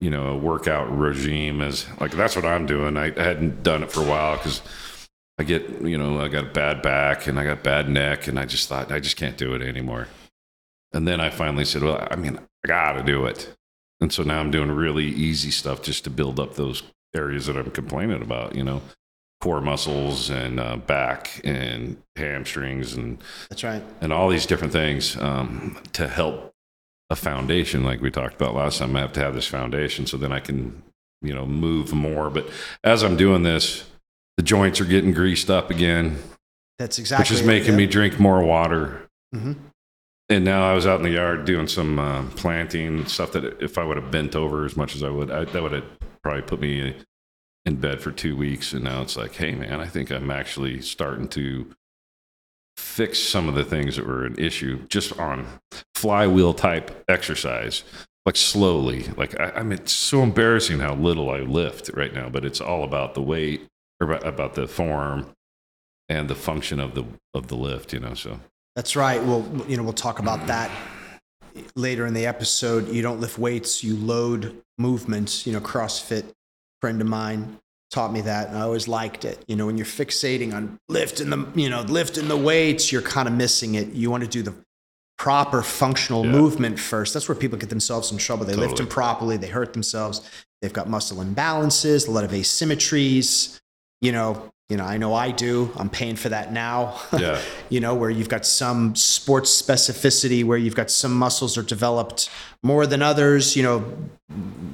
you 0.00 0.08
know, 0.08 0.28
a 0.28 0.36
workout 0.38 0.90
regime 0.98 1.60
as 1.60 1.86
like 2.00 2.12
that's 2.12 2.36
what 2.36 2.46
I'm 2.46 2.64
doing. 2.64 2.96
I, 2.96 3.12
I 3.14 3.22
hadn't 3.22 3.62
done 3.62 3.82
it 3.82 3.92
for 3.92 4.00
a 4.00 4.06
while 4.06 4.38
because 4.38 4.62
I 5.38 5.42
get, 5.42 5.82
you 5.82 5.98
know, 5.98 6.18
I 6.18 6.28
got 6.28 6.44
a 6.44 6.48
bad 6.48 6.80
back 6.80 7.26
and 7.26 7.38
I 7.38 7.44
got 7.44 7.62
bad 7.62 7.90
neck, 7.90 8.26
and 8.26 8.40
I 8.40 8.46
just 8.46 8.70
thought 8.70 8.90
I 8.90 9.00
just 9.00 9.18
can't 9.18 9.36
do 9.36 9.54
it 9.54 9.60
anymore. 9.60 10.08
And 10.92 11.06
then 11.06 11.20
I 11.20 11.30
finally 11.30 11.64
said, 11.64 11.82
well, 11.82 12.06
I 12.10 12.16
mean, 12.16 12.38
I 12.64 12.68
got 12.68 12.92
to 12.94 13.02
do 13.02 13.26
it. 13.26 13.54
And 14.00 14.12
so 14.12 14.22
now 14.22 14.40
I'm 14.40 14.50
doing 14.50 14.70
really 14.70 15.06
easy 15.06 15.50
stuff 15.50 15.82
just 15.82 16.04
to 16.04 16.10
build 16.10 16.40
up 16.40 16.54
those 16.54 16.82
areas 17.14 17.46
that 17.46 17.56
I'm 17.56 17.70
complaining 17.70 18.22
about, 18.22 18.54
you 18.54 18.64
know, 18.64 18.82
core 19.40 19.60
muscles 19.60 20.30
and 20.30 20.58
uh, 20.60 20.76
back 20.76 21.40
and 21.44 21.96
hamstrings 22.16 22.94
and, 22.94 23.18
That's 23.48 23.62
right. 23.64 23.82
and 24.00 24.12
all 24.12 24.28
these 24.28 24.46
different 24.46 24.72
things 24.72 25.16
um, 25.16 25.78
to 25.92 26.08
help 26.08 26.52
a 27.08 27.16
foundation, 27.16 27.82
like 27.82 28.00
we 28.00 28.10
talked 28.10 28.34
about 28.34 28.54
last 28.54 28.78
time. 28.78 28.94
I 28.96 29.00
have 29.00 29.12
to 29.14 29.20
have 29.20 29.34
this 29.34 29.46
foundation 29.46 30.06
so 30.06 30.16
then 30.16 30.32
I 30.32 30.40
can, 30.40 30.82
you 31.22 31.34
know, 31.34 31.46
move 31.46 31.92
more. 31.92 32.30
But 32.30 32.48
as 32.84 33.02
I'm 33.02 33.16
doing 33.16 33.42
this, 33.42 33.84
the 34.36 34.42
joints 34.42 34.80
are 34.80 34.84
getting 34.86 35.12
greased 35.12 35.50
up 35.50 35.70
again, 35.70 36.18
That's 36.78 36.98
exactly 36.98 37.22
which 37.24 37.30
is 37.32 37.40
it, 37.40 37.46
making 37.46 37.70
yeah. 37.72 37.76
me 37.76 37.86
drink 37.86 38.18
more 38.20 38.42
water. 38.42 39.08
Mhm. 39.34 39.56
And 40.30 40.44
now 40.44 40.70
I 40.70 40.74
was 40.74 40.86
out 40.86 41.00
in 41.00 41.02
the 41.02 41.10
yard 41.10 41.44
doing 41.44 41.66
some 41.66 41.98
uh, 41.98 42.22
planting 42.36 43.04
stuff 43.06 43.32
that 43.32 43.60
if 43.60 43.76
I 43.76 43.84
would 43.84 43.96
have 43.96 44.12
bent 44.12 44.36
over 44.36 44.64
as 44.64 44.76
much 44.76 44.94
as 44.94 45.02
I 45.02 45.10
would, 45.10 45.28
I, 45.28 45.44
that 45.44 45.60
would 45.62 45.72
have 45.72 45.84
probably 46.22 46.42
put 46.42 46.60
me 46.60 46.94
in 47.66 47.76
bed 47.76 48.00
for 48.00 48.12
two 48.12 48.36
weeks. 48.36 48.72
And 48.72 48.84
now 48.84 49.02
it's 49.02 49.16
like, 49.16 49.34
hey, 49.34 49.52
man, 49.56 49.80
I 49.80 49.86
think 49.86 50.12
I'm 50.12 50.30
actually 50.30 50.82
starting 50.82 51.26
to 51.30 51.74
fix 52.76 53.18
some 53.18 53.48
of 53.48 53.56
the 53.56 53.64
things 53.64 53.96
that 53.96 54.06
were 54.06 54.24
an 54.24 54.36
issue 54.38 54.86
just 54.86 55.18
on 55.18 55.46
flywheel 55.96 56.54
type 56.54 57.04
exercise. 57.08 57.82
like 58.24 58.36
slowly. 58.36 59.04
Like 59.16 59.38
I, 59.40 59.50
I 59.56 59.62
mean, 59.62 59.80
it's 59.80 59.92
so 59.92 60.22
embarrassing 60.22 60.80
how 60.80 60.94
little 60.94 61.30
I 61.30 61.40
lift 61.40 61.90
right 61.94 62.12
now, 62.14 62.28
but 62.28 62.44
it's 62.44 62.60
all 62.60 62.84
about 62.84 63.14
the 63.14 63.22
weight 63.22 63.66
or 64.00 64.12
about, 64.12 64.26
about 64.26 64.54
the 64.54 64.66
form 64.68 65.34
and 66.08 66.28
the 66.28 66.34
function 66.34 66.80
of 66.80 66.94
the 66.94 67.04
of 67.34 67.48
the 67.48 67.56
lift. 67.56 67.92
You 67.92 68.00
know, 68.00 68.14
so 68.14 68.40
That's 68.76 68.96
right. 68.96 69.22
Well, 69.22 69.46
you 69.68 69.76
know, 69.76 69.82
we'll 69.82 69.92
talk 69.92 70.18
about 70.18 70.46
that 70.46 70.70
later 71.74 72.06
in 72.06 72.14
the 72.14 72.26
episode. 72.26 72.88
You 72.88 73.02
don't 73.02 73.20
lift 73.20 73.38
weights, 73.38 73.82
you 73.82 73.96
load 73.96 74.60
movements. 74.78 75.46
You 75.46 75.52
know, 75.52 75.60
CrossFit 75.60 76.24
friend 76.80 77.00
of 77.00 77.06
mine 77.06 77.58
taught 77.90 78.12
me 78.12 78.20
that 78.22 78.48
and 78.48 78.56
I 78.56 78.62
always 78.62 78.86
liked 78.88 79.24
it. 79.24 79.44
You 79.48 79.56
know, 79.56 79.66
when 79.66 79.76
you're 79.76 79.84
fixating 79.86 80.54
on 80.54 80.78
lifting 80.88 81.28
the, 81.30 81.46
you 81.56 81.68
know, 81.68 81.82
lifting 81.82 82.28
the 82.28 82.36
weights, 82.36 82.92
you're 82.92 83.02
kind 83.02 83.26
of 83.28 83.34
missing 83.34 83.74
it. 83.74 83.88
You 83.88 84.10
want 84.10 84.22
to 84.22 84.28
do 84.28 84.42
the 84.42 84.54
proper 85.18 85.60
functional 85.62 86.24
Yeah. 86.24 86.32
movement 86.32 86.78
first. 86.78 87.12
That's 87.12 87.28
where 87.28 87.34
people 87.34 87.58
get 87.58 87.68
themselves 87.68 88.10
in 88.12 88.18
trouble. 88.18 88.46
They 88.46 88.54
lift 88.54 88.70
Totally. 88.76 88.86
improperly, 88.86 89.36
they 89.36 89.48
hurt 89.48 89.72
themselves. 89.72 90.22
They've 90.62 90.72
got 90.72 90.88
muscle 90.88 91.18
imbalances, 91.18 92.06
a 92.06 92.10
lot 92.10 92.24
of 92.24 92.30
asymmetries. 92.30 93.58
You 94.00 94.12
know, 94.12 94.50
you 94.70 94.76
know, 94.76 94.84
I 94.84 94.98
know 94.98 95.14
I 95.14 95.32
do. 95.32 95.70
I'm 95.76 95.90
paying 95.90 96.14
for 96.16 96.28
that 96.28 96.52
now. 96.52 96.98
Yeah. 97.18 97.40
you 97.68 97.80
know, 97.80 97.94
where 97.94 98.08
you've 98.08 98.28
got 98.28 98.46
some 98.46 98.94
sports 98.94 99.50
specificity, 99.60 100.44
where 100.44 100.56
you've 100.56 100.76
got 100.76 100.90
some 100.90 101.12
muscles 101.12 101.58
are 101.58 101.62
developed 101.62 102.30
more 102.62 102.86
than 102.86 103.02
others, 103.02 103.56
you 103.56 103.62
know, 103.62 103.80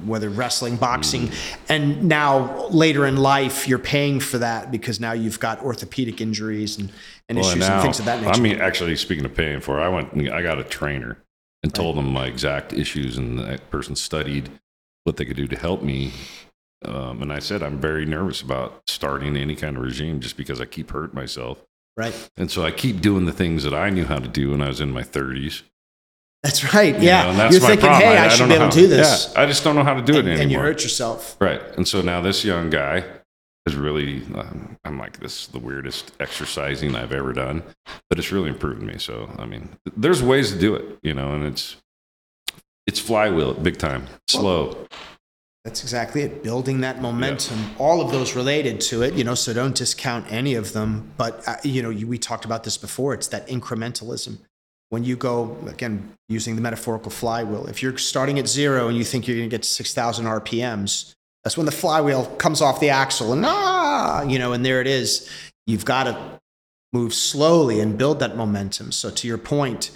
whether 0.05 0.29
wrestling, 0.29 0.77
boxing. 0.77 1.27
Mm-hmm. 1.27 1.63
And 1.73 2.03
now 2.03 2.67
later 2.67 3.05
in 3.05 3.17
life, 3.17 3.67
you're 3.67 3.79
paying 3.79 4.19
for 4.19 4.37
that 4.37 4.71
because 4.71 4.99
now 4.99 5.11
you've 5.13 5.39
got 5.39 5.61
orthopedic 5.63 6.21
injuries 6.21 6.77
and, 6.77 6.91
and 7.27 7.39
Well, 7.39 7.49
issues 7.49 7.67
now- 7.67 7.73
and 7.75 7.81
things 7.83 7.99
of 7.99 8.05
that 8.05 8.21
nature. 8.21 8.33
I 8.33 8.39
mean, 8.39 8.61
actually, 8.61 8.95
speaking 8.95 9.25
of 9.25 9.33
paying 9.35 9.59
for, 9.59 9.79
it, 9.79 9.83
I 9.83 9.89
went. 9.89 10.29
I 10.31 10.41
got 10.41 10.59
a 10.59 10.63
trainer 10.63 11.17
and 11.63 11.73
told 11.73 11.97
them 11.97 12.13
my 12.13 12.27
exact 12.27 12.71
issues, 12.71 13.17
and 13.17 13.39
that 13.39 13.69
person 13.71 13.95
studied 13.95 14.49
what 15.03 15.17
they 15.17 15.25
could 15.25 15.37
do 15.37 15.47
to 15.47 15.57
help 15.57 15.81
me. 15.81 16.13
Um, 16.85 17.21
and 17.23 17.33
I 17.33 17.39
said 17.39 17.63
I'm 17.63 17.79
very 17.79 18.05
nervous 18.05 18.41
about 18.41 18.81
starting 18.87 19.35
any 19.35 19.55
kind 19.55 19.77
of 19.77 19.83
regime 19.83 20.19
just 20.19 20.37
because 20.37 20.61
I 20.61 20.65
keep 20.65 20.91
hurting 20.91 21.15
myself, 21.15 21.63
right. 21.97 22.13
and 22.37 22.51
so 22.51 22.63
I 22.63 22.71
keep 22.71 23.01
doing 23.01 23.25
the 23.25 23.31
things 23.31 23.63
that 23.63 23.73
I 23.73 23.89
knew 23.89 24.05
how 24.05 24.19
to 24.19 24.27
do 24.27 24.51
when 24.51 24.61
I 24.61 24.67
was 24.67 24.79
in 24.79 24.91
my 24.91 25.01
30s. 25.01 25.63
That's 26.43 26.73
right. 26.73 26.95
you 26.95 27.07
Yeah. 27.07 27.23
know, 27.23 27.29
and 27.31 27.39
that's 27.39 27.53
you're 27.53 27.61
my 27.61 27.67
thinking, 27.69 27.87
problem. 27.87 28.11
hey, 28.11 28.17
I, 28.19 28.27
should 28.29 28.39
don't 28.39 28.49
be 28.49 28.55
able 28.55 28.69
to 28.69 28.77
do 28.79 28.87
this. 28.87 29.31
Yeah, 29.33 29.41
I 29.41 29.45
just 29.47 29.63
don't 29.63 29.75
know 29.75 29.83
how 29.83 29.95
to 29.95 30.03
do 30.03 30.13
it 30.13 30.19
anymore. 30.19 30.41
and 30.41 30.51
you 30.51 30.59
hurt 30.59 30.83
yourself. 30.83 31.35
Right. 31.41 31.61
And 31.75 31.87
so 31.87 32.01
now 32.01 32.21
this 32.21 32.45
young 32.45 32.69
guy 32.69 33.03
is 33.65 33.75
really, 33.75 34.21
um, 34.35 34.77
I'm 34.85 34.99
like, 34.99 35.19
this 35.19 35.41
is 35.41 35.47
the 35.47 35.59
weirdest 35.59 36.11
exercising 36.19 36.95
I've 36.95 37.11
ever 37.11 37.33
done, 37.33 37.63
but 38.09 38.19
it's 38.19 38.31
really 38.31 38.49
improved 38.49 38.83
me. 38.83 38.97
So, 38.99 39.29
I 39.39 39.45
mean, 39.47 39.69
there's 39.97 40.21
ways 40.21 40.51
to 40.53 40.59
do 40.59 40.75
it, 40.75 40.99
you 41.01 41.15
know, 41.15 41.33
and 41.33 41.43
it's, 41.43 41.77
it's 42.85 42.99
flywheel 42.99 43.55
big 43.55 43.77
time, 43.77 44.05
slow. 44.29 44.87
That's 45.67 45.83
exactly 45.83 46.21
it. 46.21 46.43
Building 46.43 46.79
that 46.79 47.01
momentum, 47.01 47.75
all 47.77 47.99
of 47.99 48.09
those 48.09 48.37
related 48.37 48.79
to 48.83 49.01
it, 49.01 49.15
you 49.15 49.25
know, 49.25 49.35
so 49.35 49.53
don't 49.53 49.75
discount 49.75 50.31
any 50.31 50.55
of 50.55 50.71
them. 50.71 51.11
But, 51.17 51.45
uh, 51.45 51.57
you 51.61 51.83
know, 51.83 51.89
you, 51.89 52.07
we 52.07 52.17
talked 52.17 52.45
about 52.45 52.63
this 52.63 52.77
before. 52.77 53.13
It's 53.13 53.27
that 53.27 53.49
incrementalism. 53.49 54.37
When 54.91 55.03
you 55.03 55.17
go, 55.17 55.57
again, 55.67 56.13
using 56.29 56.55
the 56.55 56.61
metaphorical 56.61 57.11
flywheel, 57.11 57.67
if 57.67 57.83
you're 57.83 57.97
starting 57.97 58.39
at 58.39 58.47
zero 58.47 58.87
and 58.87 58.97
you 58.97 59.03
think 59.03 59.27
you're 59.27 59.35
going 59.35 59.49
to 59.49 59.53
get 59.53 59.63
to 59.63 59.67
6,000 59.67 60.25
RPMs, 60.25 61.13
that's 61.43 61.57
when 61.57 61.65
the 61.65 61.73
flywheel 61.73 62.27
comes 62.37 62.61
off 62.61 62.79
the 62.79 62.91
axle 62.91 63.33
and 63.33 63.43
ah, 63.45 64.23
you 64.23 64.39
know, 64.39 64.53
and 64.53 64.65
there 64.65 64.79
it 64.79 64.87
is. 64.87 65.29
You've 65.65 65.83
got 65.83 66.05
to 66.05 66.39
move 66.93 67.13
slowly 67.13 67.81
and 67.81 67.97
build 67.97 68.19
that 68.19 68.37
momentum. 68.37 68.93
So, 68.93 69.09
to 69.09 69.27
your 69.27 69.37
point, 69.37 69.91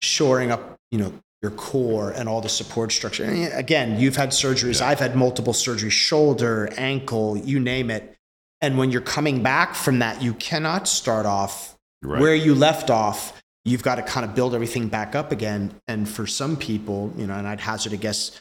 shoring 0.00 0.50
up, 0.50 0.76
you 0.90 0.98
know, 0.98 1.12
your 1.42 1.52
core 1.52 2.10
and 2.10 2.28
all 2.28 2.40
the 2.40 2.48
support 2.48 2.92
structure. 2.92 3.24
And 3.24 3.52
again, 3.52 4.00
you've 4.00 4.16
had 4.16 4.30
surgeries. 4.30 4.80
I've 4.80 4.98
had 4.98 5.14
multiple 5.14 5.52
surgeries, 5.52 5.92
shoulder, 5.92 6.68
ankle, 6.76 7.36
you 7.38 7.60
name 7.60 7.90
it. 7.90 8.16
And 8.60 8.76
when 8.76 8.90
you're 8.90 9.00
coming 9.00 9.42
back 9.42 9.74
from 9.76 10.00
that, 10.00 10.20
you 10.20 10.34
cannot 10.34 10.88
start 10.88 11.26
off 11.26 11.76
Right. 12.02 12.20
where 12.20 12.34
you 12.34 12.54
left 12.54 12.90
off. 12.90 13.40
You've 13.64 13.82
got 13.82 13.96
to 13.96 14.02
kind 14.02 14.24
of 14.24 14.34
build 14.34 14.54
everything 14.54 14.88
back 14.88 15.14
up 15.14 15.32
again. 15.32 15.74
And 15.88 16.08
for 16.08 16.26
some 16.26 16.56
people, 16.56 17.12
you 17.16 17.26
know, 17.26 17.34
and 17.34 17.46
I'd 17.46 17.60
hazard 17.60 17.92
a 17.92 17.96
guess, 17.96 18.40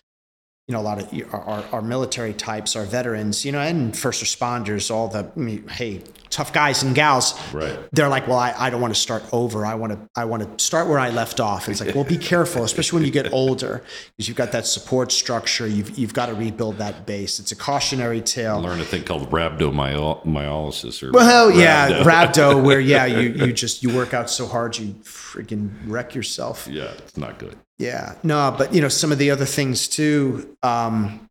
you 0.68 0.74
know, 0.74 0.80
a 0.80 0.82
lot 0.82 1.00
of 1.02 1.34
our, 1.34 1.42
our, 1.42 1.66
our 1.74 1.82
military 1.82 2.34
types, 2.34 2.76
our 2.76 2.86
veterans, 2.86 3.46
you 3.46 3.52
know, 3.52 3.60
and 3.60 3.98
first 3.98 4.24
responders, 4.24 4.90
all 4.92 5.08
the, 5.08 5.32
I 5.36 5.40
mean, 5.40 5.68
hey, 5.68 6.02
tough 6.38 6.54
guys 6.54 6.84
and 6.84 6.94
gals, 6.94 7.34
Right. 7.52 7.78
they're 7.94 8.08
like, 8.10 8.28
well, 8.28 8.38
I, 8.38 8.54
I 8.56 8.70
don't 8.70 8.80
want 8.80 8.94
to 8.94 9.00
start 9.00 9.24
over. 9.32 9.66
I 9.66 9.74
want 9.74 9.94
to, 9.94 10.00
I 10.16 10.26
want 10.26 10.44
to 10.60 10.64
start 10.64 10.88
where 10.88 11.00
I 11.00 11.10
left 11.10 11.40
off. 11.40 11.68
It's 11.68 11.82
like, 11.84 11.96
well, 11.96 12.04
be 12.04 12.18
careful, 12.18 12.64
especially 12.64 12.98
when 12.98 13.06
you 13.06 13.12
get 13.12 13.34
older, 13.42 13.84
because 14.16 14.28
you've 14.28 14.38
got 14.38 14.52
that 14.52 14.68
support 14.68 15.12
structure. 15.12 15.66
You've, 15.66 15.98
you've 15.98 16.14
got 16.14 16.28
to 16.28 16.36
rebuild 16.36 16.78
that 16.78 17.08
base. 17.08 17.40
It's 17.40 17.52
a 17.52 17.56
cautionary 17.56 18.22
tale. 18.22 18.62
Learn 18.62 18.80
a 18.80 18.86
thing 18.86 19.04
called 19.04 19.32
rhabdomyolysis 19.32 21.02
or 21.04 21.12
Well, 21.12 21.50
yeah, 21.52 22.04
rhabdo. 22.04 22.32
rhabdo, 22.54 22.64
where 22.68 22.80
yeah, 22.80 23.06
you 23.06 23.30
you 23.46 23.52
just 23.54 23.82
you 23.84 23.96
work 23.96 24.14
out 24.14 24.30
so 24.30 24.46
hard 24.46 24.78
you 24.78 24.94
freaking 25.04 25.72
wreck 25.88 26.14
yourself. 26.16 26.68
yeah, 26.70 26.92
it's 27.00 27.18
not 27.18 27.40
good. 27.40 27.56
Yeah, 27.80 28.16
no, 28.24 28.54
but 28.58 28.74
you 28.74 28.82
know 28.82 28.90
some 28.90 29.12
of 29.12 29.18
the 29.18 29.32
other 29.32 29.46
things 29.46 29.88
too. 29.88 30.56
Um, 30.64 31.27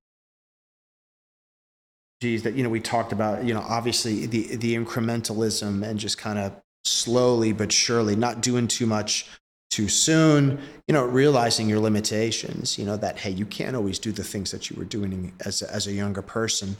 that 2.20 2.54
you 2.54 2.62
know 2.62 2.68
we 2.70 2.80
talked 2.80 3.12
about. 3.12 3.44
You 3.44 3.54
know, 3.54 3.64
obviously 3.68 4.26
the 4.26 4.56
the 4.56 4.76
incrementalism 4.76 5.82
and 5.82 5.98
just 5.98 6.18
kind 6.18 6.38
of 6.38 6.52
slowly 6.84 7.52
but 7.52 7.72
surely, 7.72 8.16
not 8.16 8.40
doing 8.40 8.68
too 8.68 8.86
much 8.86 9.28
too 9.70 9.88
soon. 9.88 10.58
You 10.88 10.94
know, 10.94 11.04
realizing 11.04 11.68
your 11.68 11.80
limitations. 11.80 12.78
You 12.78 12.86
know 12.86 12.96
that 12.96 13.18
hey, 13.18 13.30
you 13.30 13.46
can't 13.46 13.76
always 13.76 13.98
do 13.98 14.12
the 14.12 14.24
things 14.24 14.50
that 14.50 14.70
you 14.70 14.76
were 14.76 14.84
doing 14.84 15.32
as 15.44 15.62
a, 15.62 15.72
as 15.72 15.86
a 15.86 15.92
younger 15.92 16.22
person, 16.22 16.76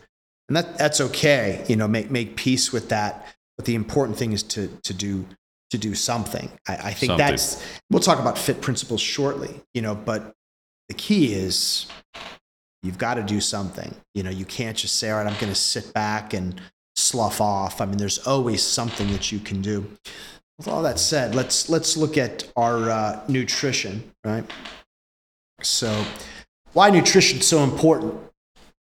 and 0.48 0.56
that 0.56 0.78
that's 0.78 1.00
okay. 1.00 1.64
You 1.68 1.76
know, 1.76 1.88
make 1.88 2.10
make 2.10 2.36
peace 2.36 2.72
with 2.72 2.88
that. 2.88 3.26
But 3.56 3.66
the 3.66 3.74
important 3.74 4.18
thing 4.18 4.32
is 4.32 4.42
to 4.44 4.68
to 4.84 4.94
do 4.94 5.26
to 5.70 5.78
do 5.78 5.94
something. 5.94 6.50
I, 6.68 6.74
I 6.74 6.92
think 6.92 7.10
Something. 7.10 7.26
that's 7.26 7.64
we'll 7.90 8.00
talk 8.00 8.18
about 8.18 8.38
fit 8.38 8.60
principles 8.60 9.00
shortly. 9.00 9.60
You 9.74 9.82
know, 9.82 9.94
but 9.94 10.32
the 10.88 10.94
key 10.94 11.34
is 11.34 11.86
you've 12.86 12.98
got 12.98 13.14
to 13.14 13.22
do 13.22 13.40
something. 13.40 13.94
You 14.14 14.22
know, 14.22 14.30
you 14.30 14.44
can't 14.44 14.76
just 14.76 14.96
say, 14.96 15.10
all 15.10 15.18
right, 15.18 15.26
I'm 15.26 15.38
going 15.40 15.52
to 15.52 15.58
sit 15.58 15.92
back 15.92 16.32
and 16.32 16.60
slough 16.94 17.40
off. 17.40 17.80
I 17.80 17.86
mean, 17.86 17.98
there's 17.98 18.26
always 18.26 18.62
something 18.62 19.10
that 19.12 19.30
you 19.30 19.38
can 19.38 19.60
do. 19.60 19.86
With 20.58 20.68
all 20.68 20.82
that 20.84 20.98
said, 20.98 21.34
let's 21.34 21.68
let's 21.68 21.98
look 21.98 22.16
at 22.16 22.50
our 22.56 22.88
uh, 22.88 23.20
nutrition, 23.28 24.10
right? 24.24 24.50
So, 25.62 26.04
why 26.72 26.88
nutrition 26.88 27.42
so 27.42 27.62
important, 27.62 28.14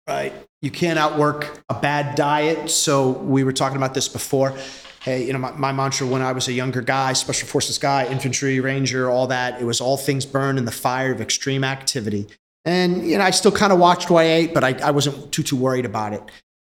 right? 0.09 0.33
You 0.63 0.71
can't 0.71 0.99
outwork 0.99 1.63
a 1.69 1.75
bad 1.75 2.15
diet. 2.15 2.71
So 2.71 3.11
we 3.11 3.45
were 3.45 3.53
talking 3.53 3.77
about 3.77 3.93
this 3.93 4.09
before. 4.09 4.57
Hey, 5.03 5.27
you 5.27 5.33
know, 5.35 5.39
my, 5.39 5.51
my 5.53 5.73
mantra 5.73 6.07
when 6.07 6.23
I 6.23 6.33
was 6.33 6.49
a 6.49 6.53
younger 6.53 6.81
guy, 6.81 7.13
special 7.13 7.47
forces 7.47 7.77
guy, 7.77 8.07
infantry, 8.07 8.61
ranger, 8.61 9.11
all 9.11 9.27
that, 9.27 9.61
it 9.61 9.65
was 9.65 9.83
all 9.83 9.99
things 9.99 10.25
burn 10.25 10.57
in 10.57 10.65
the 10.65 10.73
fire 10.73 11.13
of 11.13 11.21
extreme 11.21 11.65
activity. 11.65 12.29
And, 12.65 13.07
you 13.07 13.19
know, 13.19 13.25
I 13.25 13.31
still 13.31 13.53
kind 13.53 13.73
of 13.73 13.79
watched 13.79 14.11
what 14.11 14.25
I 14.25 14.29
ate, 14.29 14.55
but 14.55 14.65
I, 14.65 14.79
I 14.83 14.91
wasn't 14.91 15.33
too, 15.33 15.43
too 15.43 15.57
worried 15.57 15.85
about 15.85 16.13
it. 16.13 16.23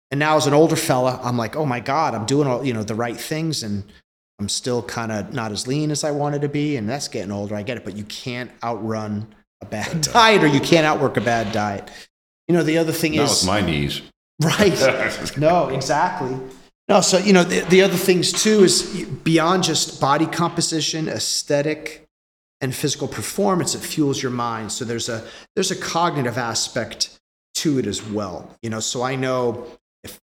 And 0.10 0.20
now 0.20 0.36
as 0.36 0.48
an 0.48 0.54
older 0.54 0.76
fella, 0.76 1.20
I'm 1.24 1.38
like, 1.38 1.56
oh 1.56 1.66
my 1.66 1.80
God, 1.80 2.16
I'm 2.16 2.26
doing 2.26 2.48
all, 2.48 2.66
you 2.66 2.74
know, 2.74 2.84
the 2.84 2.96
right 2.96 3.16
things 3.16 3.64
and 3.64 3.84
I'm 4.40 4.50
still 4.50 4.82
kind 4.82 5.12
of 5.12 5.34
not 5.34 5.52
as 5.52 5.68
lean 5.68 5.92
as 5.92 6.04
I 6.04 6.12
wanted 6.12 6.42
to 6.42 6.50
be. 6.50 6.76
And 6.76 6.90
that's 6.90 7.08
getting 7.08 7.32
older. 7.32 7.56
I 7.56 7.64
get 7.64 7.78
it. 7.78 7.86
But 7.86 7.96
you 7.96 8.04
can't 8.06 8.52
outrun 8.64 9.34
a 9.62 9.66
bad 9.66 10.02
diet 10.02 10.44
or 10.44 10.48
you 10.48 10.60
can't 10.60 10.86
outwork 10.86 11.18
a 11.18 11.22
bad 11.22 11.52
diet. 11.54 11.90
You 12.48 12.56
know, 12.56 12.64
the 12.64 12.80
other 12.80 12.92
thing 12.92 13.16
Not 13.16 13.26
is 13.26 13.42
with 13.42 13.48
my 13.48 13.62
knees. 13.62 14.02
right. 14.44 15.34
no, 15.38 15.70
exactly. 15.70 16.38
No, 16.90 17.00
so 17.00 17.20
you 17.20 17.32
know 17.32 17.46
the, 17.46 17.62
the 17.62 17.84
other 17.84 17.96
things 17.96 18.34
too 18.34 18.66
is 18.66 19.06
beyond 19.24 19.64
just 19.64 20.02
body 20.02 20.26
composition, 20.26 21.08
aesthetic, 21.08 22.10
and 22.62 22.74
physical 22.74 23.08
performance. 23.08 23.76
It 23.76 23.80
fuels 23.80 24.22
your 24.22 24.32
mind. 24.32 24.72
So 24.72 24.86
there's 24.86 25.10
a 25.10 25.26
there's 25.56 25.72
a 25.72 25.76
cognitive 25.76 26.38
aspect 26.38 27.20
to 27.56 27.80
it 27.80 27.88
as 27.88 28.02
well. 28.06 28.56
You 28.62 28.70
know, 28.70 28.80
so 28.80 29.02
I 29.02 29.16
know 29.16 29.68
if 30.04 30.20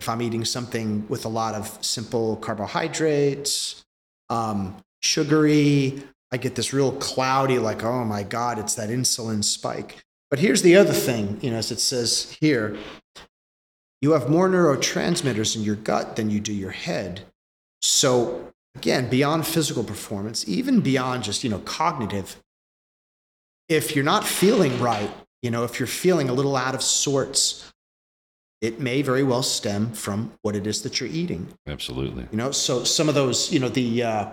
if 0.00 0.08
I'm 0.08 0.20
eating 0.20 0.44
something 0.44 1.06
with 1.08 1.24
a 1.24 1.28
lot 1.28 1.54
of 1.54 1.78
simple 1.84 2.36
carbohydrates, 2.36 3.84
um, 4.28 4.76
sugary, 5.02 6.02
I 6.32 6.36
get 6.36 6.54
this 6.56 6.72
real 6.72 6.92
cloudy, 6.92 7.58
like 7.58 7.84
oh 7.84 8.04
my 8.04 8.22
god, 8.24 8.58
it's 8.58 8.74
that 8.74 8.90
insulin 8.90 9.44
spike. 9.44 10.02
But 10.30 10.38
here's 10.38 10.62
the 10.62 10.76
other 10.76 10.94
thing, 10.94 11.38
you 11.42 11.50
know, 11.50 11.58
as 11.58 11.70
it 11.70 11.78
says 11.78 12.36
here, 12.40 12.76
you 14.00 14.12
have 14.12 14.30
more 14.30 14.48
neurotransmitters 14.48 15.54
in 15.54 15.62
your 15.62 15.76
gut 15.76 16.16
than 16.16 16.30
you 16.30 16.40
do 16.40 16.54
your 16.54 16.70
head. 16.70 17.20
So 17.82 18.52
again, 18.74 19.08
beyond 19.08 19.46
physical 19.46 19.84
performance, 19.84 20.48
even 20.48 20.80
beyond 20.80 21.24
just, 21.24 21.44
you 21.44 21.50
know, 21.50 21.60
cognitive, 21.60 22.36
if 23.68 23.94
you're 23.94 24.04
not 24.04 24.24
feeling 24.24 24.78
right, 24.80 25.10
you 25.42 25.50
know, 25.50 25.64
if 25.64 25.78
you're 25.78 25.86
feeling 25.86 26.28
a 26.28 26.32
little 26.32 26.56
out 26.56 26.74
of 26.74 26.82
sorts, 26.82 27.72
it 28.60 28.80
may 28.80 29.02
very 29.02 29.24
well 29.24 29.42
stem 29.42 29.92
from 29.92 30.32
what 30.42 30.54
it 30.54 30.66
is 30.66 30.82
that 30.82 31.00
you're 31.00 31.08
eating. 31.08 31.48
Absolutely. 31.66 32.26
You 32.30 32.38
know, 32.38 32.52
so 32.52 32.84
some 32.84 33.08
of 33.08 33.14
those, 33.14 33.52
you 33.52 33.58
know, 33.58 33.68
the 33.68 34.02
uh, 34.02 34.26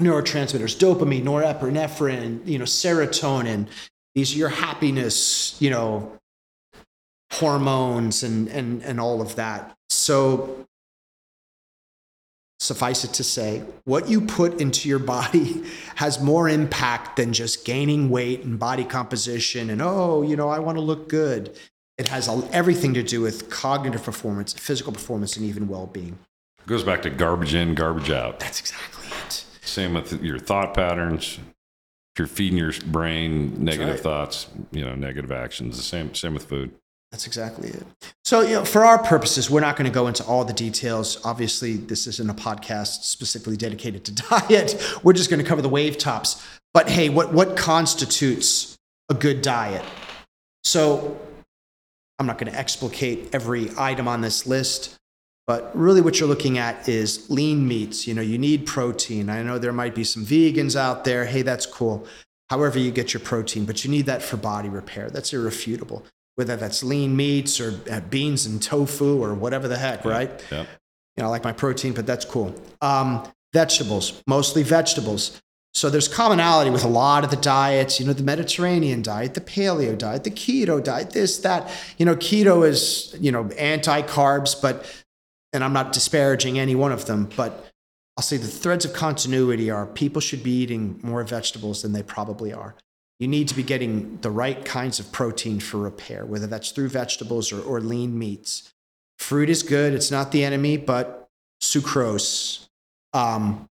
neurotransmitters, 0.00 0.76
dopamine, 0.76 1.24
norepinephrine, 1.24 2.46
you 2.46 2.58
know, 2.58 2.64
serotonin, 2.64 3.68
These 4.14 4.34
are 4.34 4.38
your 4.38 4.48
happiness, 4.50 5.56
you 5.60 5.70
know, 5.70 6.12
hormones 7.32 8.22
and 8.22 8.48
and 8.48 8.82
and 8.82 9.00
all 9.00 9.20
of 9.20 9.36
that. 9.36 9.76
So 9.90 10.66
suffice 12.58 13.04
it 13.04 13.12
to 13.14 13.24
say, 13.24 13.62
what 13.84 14.08
you 14.08 14.20
put 14.20 14.60
into 14.60 14.88
your 14.88 14.98
body 14.98 15.62
has 15.96 16.20
more 16.20 16.48
impact 16.48 17.16
than 17.16 17.32
just 17.32 17.64
gaining 17.64 18.08
weight 18.08 18.42
and 18.44 18.58
body 18.58 18.84
composition 18.84 19.70
and 19.70 19.82
oh, 19.82 20.22
you 20.22 20.36
know, 20.36 20.48
I 20.48 20.58
want 20.58 20.76
to 20.76 20.82
look 20.82 21.08
good. 21.08 21.58
It 21.98 22.08
has 22.08 22.28
everything 22.52 22.92
to 22.94 23.02
do 23.02 23.22
with 23.22 23.48
cognitive 23.48 24.02
performance, 24.02 24.52
physical 24.52 24.92
performance, 24.92 25.36
and 25.36 25.46
even 25.46 25.66
well-being. 25.66 26.18
Goes 26.66 26.82
back 26.82 27.02
to 27.02 27.10
garbage 27.10 27.54
in, 27.54 27.74
garbage 27.74 28.10
out. 28.10 28.40
That's 28.40 28.60
exactly 28.60 29.06
it. 29.24 29.44
Same 29.62 29.94
with 29.94 30.22
your 30.22 30.38
thought 30.38 30.74
patterns. 30.74 31.38
If 32.14 32.18
you're 32.18 32.26
feeding 32.26 32.58
your 32.58 32.72
brain 32.86 33.64
negative 33.64 33.94
right. 33.94 34.00
thoughts, 34.00 34.48
you 34.72 34.84
know, 34.84 34.94
negative 34.94 35.32
actions. 35.32 35.76
The 35.76 35.82
same, 35.82 36.14
same 36.14 36.34
with 36.34 36.44
food. 36.44 36.72
That's 37.16 37.26
exactly 37.26 37.70
it. 37.70 37.82
So, 38.26 38.42
you 38.42 38.56
know, 38.56 38.64
for 38.66 38.84
our 38.84 39.02
purposes, 39.02 39.48
we're 39.48 39.62
not 39.62 39.76
going 39.76 39.90
to 39.90 39.94
go 39.94 40.06
into 40.06 40.22
all 40.26 40.44
the 40.44 40.52
details. 40.52 41.18
Obviously, 41.24 41.78
this 41.78 42.06
isn't 42.06 42.28
a 42.28 42.34
podcast 42.34 43.04
specifically 43.04 43.56
dedicated 43.56 44.04
to 44.04 44.12
diet. 44.30 44.78
We're 45.02 45.14
just 45.14 45.30
going 45.30 45.42
to 45.42 45.48
cover 45.48 45.62
the 45.62 45.68
wave 45.70 45.96
tops. 45.96 46.46
But 46.74 46.90
hey, 46.90 47.08
what, 47.08 47.32
what 47.32 47.56
constitutes 47.56 48.76
a 49.08 49.14
good 49.14 49.40
diet? 49.40 49.82
So, 50.62 51.18
I'm 52.18 52.26
not 52.26 52.36
going 52.36 52.52
to 52.52 52.58
explicate 52.58 53.30
every 53.34 53.70
item 53.78 54.08
on 54.08 54.20
this 54.20 54.46
list, 54.46 54.94
but 55.46 55.74
really 55.74 56.02
what 56.02 56.20
you're 56.20 56.28
looking 56.28 56.58
at 56.58 56.86
is 56.86 57.30
lean 57.30 57.66
meats. 57.66 58.06
You 58.06 58.12
know, 58.12 58.20
you 58.20 58.36
need 58.36 58.66
protein. 58.66 59.30
I 59.30 59.42
know 59.42 59.58
there 59.58 59.72
might 59.72 59.94
be 59.94 60.04
some 60.04 60.26
vegans 60.26 60.76
out 60.76 61.04
there. 61.04 61.24
Hey, 61.24 61.40
that's 61.40 61.64
cool. 61.64 62.06
However, 62.50 62.78
you 62.78 62.90
get 62.90 63.14
your 63.14 63.22
protein, 63.22 63.64
but 63.64 63.86
you 63.86 63.90
need 63.90 64.04
that 64.04 64.20
for 64.20 64.36
body 64.36 64.68
repair. 64.68 65.08
That's 65.08 65.32
irrefutable 65.32 66.04
whether 66.36 66.56
that's 66.56 66.82
lean 66.82 67.16
meats 67.16 67.60
or 67.60 67.80
uh, 67.90 68.00
beans 68.00 68.46
and 68.46 68.62
tofu 68.62 69.22
or 69.22 69.34
whatever 69.34 69.66
the 69.68 69.76
heck, 69.76 70.04
Yeah, 70.04 70.10
right? 70.10 70.44
Yeah. 70.50 70.66
You 71.16 71.22
know, 71.22 71.24
I 71.24 71.30
like 71.30 71.44
my 71.44 71.52
protein, 71.52 71.94
but 71.94 72.06
that's 72.06 72.24
cool. 72.24 72.54
Um, 72.82 73.26
vegetables, 73.52 74.22
mostly 74.26 74.62
vegetables. 74.62 75.40
So 75.72 75.90
there's 75.90 76.08
commonality 76.08 76.70
with 76.70 76.84
a 76.84 76.88
lot 76.88 77.24
of 77.24 77.30
the 77.30 77.36
diets, 77.36 77.98
you 77.98 78.06
know, 78.06 78.12
the 78.12 78.22
Mediterranean 78.22 79.02
diet, 79.02 79.34
the 79.34 79.40
paleo 79.40 79.96
diet, 79.96 80.24
the 80.24 80.30
keto 80.30 80.82
diet, 80.82 81.10
this, 81.10 81.38
that. 81.38 81.70
You 81.98 82.06
know, 82.06 82.16
keto 82.16 82.66
is, 82.66 83.14
you 83.18 83.32
know, 83.32 83.48
anti 83.58 84.02
carbs, 84.02 84.60
but, 84.60 84.86
and 85.52 85.64
I'm 85.64 85.72
not 85.72 85.92
disparaging 85.92 86.58
any 86.58 86.74
one 86.74 86.92
of 86.92 87.06
them, 87.06 87.30
but 87.36 87.66
I'll 88.16 88.22
say 88.22 88.36
the 88.36 88.46
threads 88.46 88.84
of 88.84 88.92
continuity 88.94 89.70
are 89.70 89.86
people 89.86 90.20
should 90.20 90.42
be 90.42 90.50
eating 90.50 90.98
more 91.02 91.22
vegetables 91.24 91.82
than 91.82 91.92
they 91.92 92.02
probably 92.02 92.52
are 92.52 92.74
you 93.18 93.28
need 93.28 93.48
to 93.48 93.54
be 93.54 93.62
getting 93.62 94.18
the 94.20 94.30
right 94.30 94.64
kinds 94.64 94.98
of 95.00 95.10
protein 95.12 95.60
for 95.60 95.78
repair, 95.78 96.26
whether 96.26 96.46
that's 96.46 96.70
through 96.70 96.88
vegetables 96.88 97.52
or, 97.52 97.62
or 97.62 97.80
lean 97.80 98.18
meats. 98.18 98.72
Fruit 99.18 99.48
is 99.48 99.62
good, 99.62 99.94
it's 99.94 100.10
not 100.10 100.32
the 100.32 100.44
enemy, 100.44 100.76
but 100.76 101.28
sucrose, 101.62 102.66
um, 103.14 103.68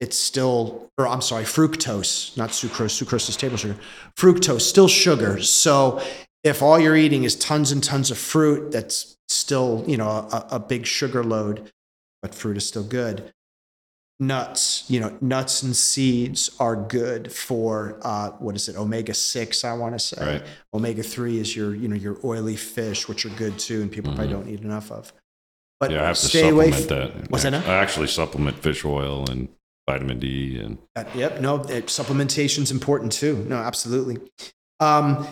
it's 0.00 0.18
still, 0.18 0.90
or 0.98 1.06
I'm 1.06 1.20
sorry, 1.20 1.44
fructose, 1.44 2.36
not 2.36 2.50
sucrose, 2.50 3.00
sucrose 3.00 3.28
is 3.28 3.36
table 3.36 3.56
sugar. 3.56 3.76
Fructose, 4.16 4.62
still 4.62 4.88
sugar. 4.88 5.40
So 5.42 6.02
if 6.42 6.60
all 6.60 6.80
you're 6.80 6.96
eating 6.96 7.22
is 7.22 7.36
tons 7.36 7.70
and 7.70 7.82
tons 7.82 8.10
of 8.10 8.18
fruit, 8.18 8.72
that's 8.72 9.16
still, 9.28 9.84
you 9.86 9.96
know, 9.96 10.08
a, 10.08 10.46
a 10.52 10.58
big 10.58 10.86
sugar 10.86 11.22
load, 11.22 11.70
but 12.20 12.34
fruit 12.34 12.56
is 12.56 12.66
still 12.66 12.82
good 12.82 13.32
nuts 14.26 14.84
you 14.88 15.00
know 15.00 15.16
nuts 15.20 15.62
and 15.62 15.74
seeds 15.74 16.50
are 16.60 16.76
good 16.76 17.32
for 17.32 17.98
uh, 18.02 18.30
what 18.38 18.54
is 18.54 18.68
it 18.68 18.76
omega 18.76 19.12
6 19.12 19.64
i 19.64 19.72
want 19.72 19.94
to 19.94 19.98
say 19.98 20.24
Right. 20.24 20.42
omega 20.72 21.02
3 21.02 21.38
is 21.38 21.56
your 21.56 21.74
you 21.74 21.88
know 21.88 21.96
your 21.96 22.16
oily 22.24 22.56
fish 22.56 23.08
which 23.08 23.26
are 23.26 23.30
good 23.30 23.58
too 23.58 23.82
and 23.82 23.90
people 23.90 24.12
probably 24.14 24.32
don't 24.32 24.48
eat 24.48 24.60
enough 24.60 24.90
of 24.92 25.12
but 25.80 25.90
Mm-hmm. 25.90 25.96
Yeah, 25.96 26.04
I 26.04 26.06
have 26.06 26.16
to 26.18 26.26
stay 26.28 26.48
away 26.48 26.70
supplement 26.70 26.92
f- 26.92 27.14
that. 27.22 27.30
What's 27.30 27.42
that? 27.42 27.54
I 27.54 27.74
actually 27.74 28.06
supplement 28.06 28.56
fish 28.58 28.84
oil 28.84 29.28
and 29.28 29.48
vitamin 29.90 30.20
D 30.20 30.60
and 30.60 30.78
Uh, 30.94 31.04
yep 31.14 31.40
no 31.40 31.60
it, 31.64 31.90
supplementation's 31.90 32.70
important 32.70 33.10
too 33.12 33.44
no 33.48 33.56
absolutely 33.56 34.18
um, 34.78 35.26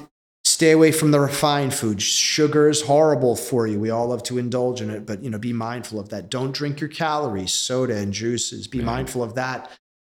stay 0.60 0.72
away 0.72 0.92
from 0.92 1.10
the 1.10 1.18
refined 1.18 1.72
food 1.72 2.02
sugar 2.02 2.68
is 2.68 2.82
horrible 2.82 3.34
for 3.34 3.66
you. 3.66 3.80
We 3.80 3.88
all 3.88 4.08
love 4.08 4.22
to 4.24 4.36
indulge 4.36 4.82
in 4.82 4.90
it 4.90 5.06
but 5.06 5.22
you 5.24 5.30
know 5.30 5.38
be 5.38 5.54
mindful 5.54 5.98
of 5.98 6.10
that. 6.10 6.28
Don't 6.28 6.52
drink 6.54 6.80
your 6.80 6.90
calories 6.90 7.50
soda 7.50 7.96
and 7.96 8.12
juices. 8.12 8.68
Be 8.68 8.76
Yeah. 8.80 8.84
mindful 8.84 9.22
of 9.22 9.36
that 9.36 9.70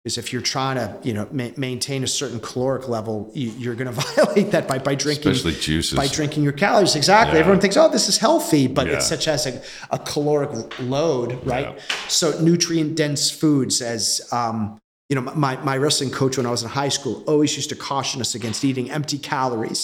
because 0.03 0.19
if 0.19 0.33
you're 0.33 0.43
trying 0.43 0.75
to 0.79 0.99
you 1.05 1.15
know 1.15 1.29
ma- 1.31 1.55
maintain 1.57 2.03
a 2.03 2.09
certain 2.09 2.41
caloric 2.41 2.89
level 2.89 3.31
you, 3.35 3.53
you're 3.57 3.77
going 3.77 3.87
to 3.95 4.01
violate 4.01 4.51
that 4.51 4.67
by, 4.67 4.79
by 4.81 4.97
drinking 4.97 5.31
especially 5.31 5.61
juices. 5.61 5.97
by 5.97 6.09
drinking 6.09 6.43
your 6.43 6.55
calories. 6.65 6.97
Exactly. 6.97 7.35
Yeah. 7.35 7.41
everyone 7.43 7.61
thinks 7.61 7.77
oh 7.77 7.89
this 7.89 8.09
is 8.09 8.19
healthy 8.19 8.67
but 8.67 8.89
it's 8.89 9.05
Yeah. 9.09 9.17
such 9.17 9.29
as 9.29 9.47
a, 9.47 9.63
a 9.93 9.99
caloric 10.01 10.51
load 10.81 11.39
right? 11.47 11.79
So 12.09 12.27
nutrient 12.41 12.97
dense 12.97 13.31
foods 13.31 13.81
as 13.81 14.21
um, 14.33 14.81
you 15.09 15.15
know 15.15 15.23
my, 15.47 15.55
my 15.63 15.77
wrestling 15.77 16.11
coach 16.11 16.37
when 16.39 16.47
i 16.47 16.51
was 16.51 16.63
in 16.65 16.71
high 16.71 16.89
school 16.99 17.23
always 17.29 17.55
used 17.55 17.69
to 17.69 17.77
caution 17.77 18.21
us 18.21 18.35
against 18.35 18.65
eating 18.65 18.91
empty 18.91 19.19
calories 19.19 19.83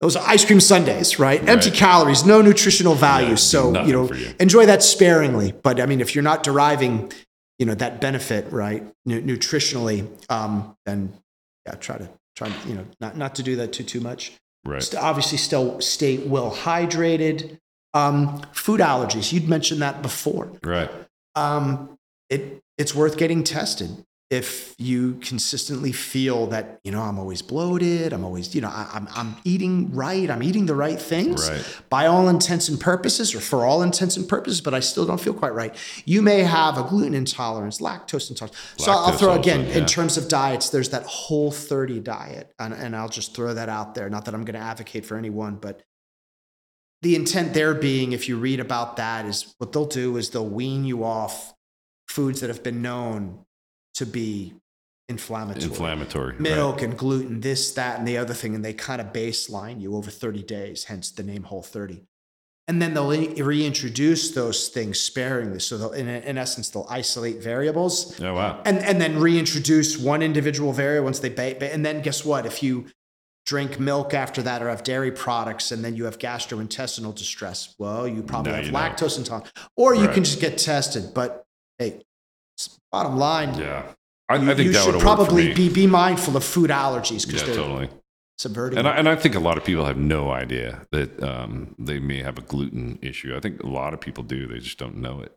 those 0.00 0.14
are 0.16 0.24
ice 0.28 0.44
cream 0.44 0.60
sundaes 0.60 1.18
right, 1.18 1.46
empty 1.48 1.70
calories 1.70 2.24
no 2.24 2.40
nutritional 2.40 2.94
value. 2.94 3.36
so 3.36 3.82
you 3.84 3.92
know 3.92 4.12
you. 4.12 4.32
enjoy 4.40 4.66
that 4.66 4.82
sparingly. 4.82 5.52
But 5.62 5.80
i 5.80 5.86
mean 5.86 6.00
if 6.00 6.14
you're 6.14 6.24
not 6.24 6.42
deriving 6.42 7.12
you 7.58 7.66
know 7.66 7.74
that 7.74 8.00
benefit 8.00 8.50
right 8.52 8.82
nu- 9.04 9.22
nutritionally 9.22 10.06
um, 10.30 10.76
then 10.86 11.12
yeah 11.66 11.74
try 11.74 11.98
to 11.98 12.08
try 12.36 12.48
to 12.48 12.68
you 12.68 12.74
know 12.74 12.86
not, 13.00 13.16
not 13.16 13.34
to 13.36 13.42
do 13.42 13.56
that 13.56 13.72
too 13.72 13.84
too 13.84 14.00
much. 14.00 14.32
Right. 14.64 14.82
St- 14.82 15.02
obviously 15.02 15.38
still 15.38 15.80
stay 15.80 16.18
well 16.18 16.50
hydrated. 16.54 17.58
Um, 17.94 18.42
food 18.52 18.80
allergies 18.80 19.32
you'd 19.32 19.48
mentioned 19.48 19.80
that 19.82 20.02
before. 20.02 20.52
Right. 20.62 20.90
um, 21.34 21.96
it, 22.28 22.60
it's 22.76 22.94
worth 22.94 23.16
getting 23.16 23.42
tested 23.42 24.04
if 24.30 24.74
you 24.76 25.14
consistently 25.22 25.90
feel 25.90 26.46
that 26.48 26.78
you 26.84 26.92
know 26.92 27.00
i'm 27.00 27.18
always 27.18 27.40
bloated 27.40 28.12
i'm 28.12 28.24
always 28.24 28.54
you 28.54 28.60
know 28.60 28.68
I, 28.68 28.88
I'm, 28.92 29.08
I'm 29.14 29.36
eating 29.44 29.94
right 29.94 30.28
i'm 30.28 30.42
eating 30.42 30.66
the 30.66 30.74
right 30.74 31.00
things 31.00 31.48
Right. 31.48 31.64
by 31.88 32.06
all 32.06 32.28
intents 32.28 32.68
and 32.68 32.78
purposes 32.78 33.34
or 33.34 33.40
for 33.40 33.64
all 33.64 33.82
intents 33.82 34.16
and 34.18 34.28
purposes 34.28 34.60
but 34.60 34.74
i 34.74 34.80
still 34.80 35.06
don't 35.06 35.20
feel 35.20 35.32
quite 35.32 35.54
right 35.54 35.74
you 36.04 36.20
may 36.20 36.40
have 36.40 36.76
a 36.76 36.82
gluten 36.82 37.14
intolerance 37.14 37.80
lactose 37.80 38.28
intolerance 38.28 38.58
so 38.76 38.92
i'll 38.92 39.12
throw 39.12 39.30
also, 39.30 39.40
again 39.40 39.64
in 39.66 39.86
terms 39.86 40.18
of 40.18 40.28
diets 40.28 40.68
there's 40.70 40.90
that 40.90 41.04
whole 41.04 41.50
30 41.50 42.00
diet 42.00 42.52
and, 42.58 42.74
and 42.74 42.94
i'll 42.94 43.08
just 43.08 43.34
throw 43.34 43.54
that 43.54 43.70
out 43.70 43.94
there 43.94 44.10
not 44.10 44.26
that 44.26 44.34
i'm 44.34 44.44
going 44.44 44.54
to 44.60 44.60
advocate 44.66 45.06
for 45.06 45.16
anyone 45.16 45.56
but 45.56 45.82
the 47.00 47.14
intent 47.14 47.54
there 47.54 47.74
being 47.74 48.12
if 48.12 48.28
you 48.28 48.36
read 48.36 48.60
about 48.60 48.96
that 48.96 49.24
is 49.24 49.54
what 49.58 49.72
they'll 49.72 49.86
do 49.86 50.16
is 50.16 50.30
they'll 50.30 50.46
wean 50.46 50.84
you 50.84 51.02
off 51.04 51.54
foods 52.08 52.40
that 52.40 52.48
have 52.48 52.62
been 52.62 52.82
known 52.82 53.44
to 53.98 54.06
be 54.06 54.54
inflammatory 55.08 55.64
Inflammatory. 55.64 56.32
right. 56.32 56.40
milk 56.40 56.82
and 56.82 56.96
gluten 56.98 57.40
this 57.40 57.72
that 57.72 57.98
and 57.98 58.06
the 58.06 58.18
other 58.18 58.34
thing 58.34 58.54
and 58.54 58.62
they 58.64 58.74
kind 58.74 59.00
of 59.00 59.06
baseline 59.12 59.80
you 59.80 59.94
over 59.96 60.10
30 60.10 60.42
days 60.42 60.84
hence 60.84 61.10
the 61.10 61.22
name 61.22 61.44
whole 61.44 61.62
30 61.62 62.02
and 62.68 62.82
then 62.82 62.92
they'll 62.92 63.08
reintroduce 63.42 64.32
those 64.32 64.68
things 64.68 65.00
sparingly 65.00 65.60
so 65.60 65.78
they'll 65.78 65.92
in, 65.92 66.08
in 66.08 66.36
essence 66.36 66.68
they'll 66.68 66.86
isolate 66.90 67.42
variables 67.42 68.20
Oh 68.20 68.34
wow. 68.34 68.60
and 68.66 68.78
and 68.80 69.00
then 69.00 69.18
reintroduce 69.18 69.96
one 69.96 70.20
individual 70.22 70.72
variable 70.74 71.04
once 71.04 71.20
they 71.20 71.30
ba- 71.30 71.56
ba- 71.58 71.72
and 71.72 71.86
then 71.86 72.02
guess 72.02 72.22
what 72.24 72.44
if 72.44 72.62
you 72.62 72.84
drink 73.46 73.80
milk 73.80 74.12
after 74.12 74.42
that 74.42 74.62
or 74.62 74.68
have 74.68 74.82
dairy 74.84 75.10
products 75.10 75.72
and 75.72 75.82
then 75.82 75.96
you 75.96 76.04
have 76.04 76.18
gastrointestinal 76.18 77.14
distress 77.14 77.74
well 77.78 78.06
you 78.06 78.22
probably 78.22 78.52
Now 78.52 78.58
have 78.58 78.66
you 78.66 78.72
lactose 78.72 79.16
intolerance 79.16 79.50
or 79.74 79.94
you 79.94 80.04
Right. 80.04 80.12
can 80.14 80.24
just 80.24 80.38
get 80.38 80.58
tested 80.58 81.14
but 81.14 81.44
hey 81.78 82.02
bottom 82.92 83.16
line 83.16 83.54
Yeah. 83.58 83.82
I, 84.28 84.36
you, 84.36 84.50
I 84.50 84.54
think 84.54 84.66
you 84.66 84.72
that 84.72 84.84
should 84.84 84.94
would 84.94 85.04
work 85.04 85.16
for 85.18 85.24
probably 85.24 85.54
be, 85.54 85.68
be 85.68 85.86
mindful 85.86 86.36
of 86.36 86.44
food 86.44 86.70
allergies 86.70 87.26
because 87.26 87.40
yeah, 87.42 87.46
they're 87.46 87.56
totally. 87.56 87.88
subverting 88.38 88.78
And. 88.78 88.86
I, 88.88 88.96
and 88.96 89.08
I 89.08 89.16
think 89.16 89.34
a 89.34 89.40
lot 89.40 89.56
of 89.56 89.64
people 89.64 89.84
have 89.86 89.96
no 89.96 90.30
idea 90.30 90.86
that 90.92 91.22
um, 91.22 91.74
they 91.78 91.98
may 91.98 92.22
have 92.22 92.36
a 92.36 92.42
gluten 92.42 92.98
issue. 93.00 93.34
I 93.34 93.40
think 93.40 93.62
a 93.62 93.66
lot 93.68 93.94
of 93.94 94.00
people 94.00 94.22
do. 94.24 94.46
They 94.46 94.58
just 94.58 94.78
don't 94.78 94.96
know 94.96 95.20
it. 95.22 95.34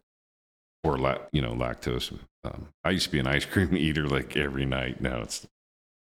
Or, 0.84 0.98
la- 0.98 1.20
you 1.32 1.42
know, 1.42 1.54
lactose. 1.54 2.12
Um, 2.44 2.68
I 2.84 2.90
used 2.90 3.06
to 3.06 3.12
be 3.12 3.20
an 3.20 3.28
ice 3.28 3.46
cream 3.46 3.78
eater 3.78 4.08
like 4.08 4.36
every 4.36 4.66
night. 4.66 5.00
Now 5.00 5.22
it's 5.22 5.48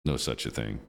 no 0.05 0.17
such 0.17 0.45
a 0.45 0.51
thing. 0.51 0.79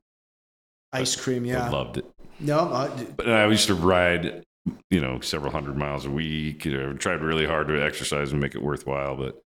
ice 0.92 1.16
cream 1.16 1.44
yeah, 1.44 1.66
I 1.66 1.70
loved 1.70 1.96
it. 1.98 2.04
no 2.40 2.59
uh, 2.59 2.90
But 3.16 3.31
I 3.31 3.46
used 3.46 3.68
to 3.68 3.74
ride, 3.74 4.44
you 4.90 5.00
know, 5.00 5.20
several 5.20 5.52
hundred 5.52 5.76
miles 5.76 6.04
a 6.04 6.11
week. 6.11 6.64
You 6.64 6.76
know, 6.76 6.92
tried 6.94 7.22
really 7.22 7.46
hard 7.46 7.68
to 7.68 7.81
exercise 7.83 8.33
and 8.33 8.40
make 8.40 8.54
it 8.54 8.62
worthwhile, 8.62 9.16
but 9.16 9.40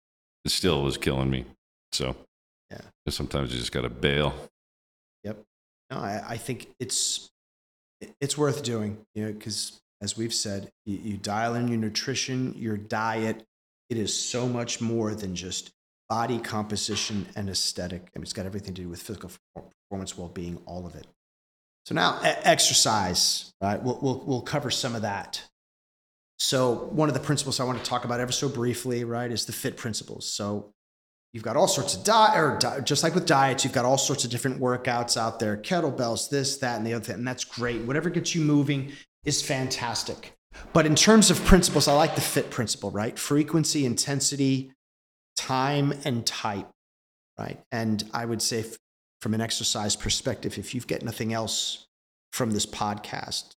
it 0.48 0.52
still 0.52 0.82
was 0.82 0.96
killing 0.96 1.28
me. 1.28 1.44
So, 1.92 2.16
Yeah. 2.70 2.80
sometimes 3.10 3.52
you 3.52 3.58
just 3.58 3.70
got 3.72 3.82
to 3.82 3.90
bail. 3.90 4.34
Yep. 5.24 5.44
No 5.90 5.98
I, 5.98 6.22
I 6.30 6.36
think 6.38 6.68
it's 6.80 7.30
it's 8.20 8.38
worth 8.38 8.62
doing 8.62 8.98
you 9.14 9.24
know 9.26 9.32
because 9.32 9.80
as 10.00 10.16
we've 10.16 10.32
said 10.32 10.70
you, 10.86 10.96
you 10.96 11.16
dial 11.18 11.54
in 11.54 11.68
your 11.68 11.76
nutrition 11.78 12.54
your 12.56 12.76
diet 12.76 13.44
it 13.90 13.96
is 13.98 14.14
so 14.16 14.46
much 14.48 14.80
more 14.80 15.14
than 15.14 15.34
just 15.34 15.70
body 16.08 16.38
composition 16.38 17.26
and 17.36 17.50
aesthetic 17.50 18.02
I 18.14 18.18
mean, 18.18 18.22
it's 18.22 18.32
got 18.32 18.46
everything 18.46 18.74
to 18.74 18.82
do 18.82 18.88
with 18.88 19.02
physical 19.02 19.30
performance 19.90 20.16
well-being 20.16 20.58
all 20.66 20.86
of 20.86 20.94
it 20.94 21.06
So 21.86 21.94
now 21.94 22.20
exercise, 22.22 23.52
right? 23.60 23.82
We'll, 23.82 23.98
we'll, 24.00 24.22
we'll 24.26 24.42
cover 24.42 24.70
some 24.70 24.94
of 24.94 25.02
that. 25.02 25.42
So 26.38 26.88
one 26.92 27.08
of 27.08 27.14
the 27.14 27.20
principles 27.20 27.58
I 27.58 27.64
want 27.64 27.78
to 27.78 27.84
talk 27.84 28.04
about 28.04 28.20
ever 28.20 28.32
so 28.32 28.48
briefly, 28.48 29.04
right, 29.04 29.30
is 29.30 29.46
the 29.46 29.52
fit 29.52 29.76
principles. 29.76 30.26
So 30.26 30.72
you've 31.32 31.42
got 31.42 31.56
all 31.56 31.68
sorts 31.68 31.96
of 31.96 32.04
diet, 32.04 32.38
or 32.38 32.58
di- 32.58 32.80
just 32.80 33.02
like 33.02 33.14
with 33.14 33.26
diets, 33.26 33.64
you've 33.64 33.72
got 33.72 33.84
all 33.84 33.98
sorts 33.98 34.24
of 34.24 34.30
different 34.30 34.60
workouts 34.60 35.16
out 35.16 35.40
there, 35.40 35.56
kettlebells, 35.56 36.30
this, 36.30 36.56
that, 36.58 36.76
and 36.76 36.86
the 36.86 36.94
other 36.94 37.04
thing, 37.04 37.16
and 37.16 37.26
that's 37.26 37.44
great. 37.44 37.82
Whatever 37.82 38.08
gets 38.08 38.34
you 38.34 38.40
moving 38.40 38.92
is 39.24 39.42
fantastic. 39.42 40.32
But 40.72 40.86
in 40.86 40.94
terms 40.94 41.30
of 41.30 41.44
principles, 41.44 41.88
I 41.88 41.94
like 41.94 42.14
the 42.14 42.20
fit 42.20 42.50
principle, 42.50 42.90
right? 42.90 43.18
Frequency, 43.18 43.84
intensity, 43.84 44.72
time, 45.36 45.92
and 46.04 46.24
type, 46.24 46.68
right? 47.38 47.60
And 47.70 48.02
I 48.14 48.24
would 48.24 48.42
say, 48.42 48.64
from 49.20 49.34
an 49.34 49.40
exercise 49.40 49.96
perspective, 49.96 50.56
if 50.58 50.74
you've 50.74 50.86
got 50.86 51.02
nothing 51.02 51.32
else 51.32 51.86
from 52.32 52.52
this 52.52 52.66
podcast, 52.66 53.50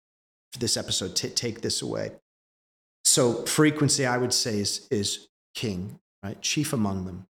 for 0.51 0.59
this 0.59 0.77
episode, 0.77 1.15
t- 1.15 1.29
take 1.29 1.61
this 1.61 1.81
away. 1.81 2.11
So, 3.11 3.33
frequency, 3.43 4.05
I 4.05 4.17
would 4.17 4.31
say, 4.31 4.59
is, 4.59 4.87
is 4.89 5.27
king, 5.53 5.99
right? 6.23 6.41
Chief 6.41 6.71
among 6.71 7.03
them. 7.03 7.27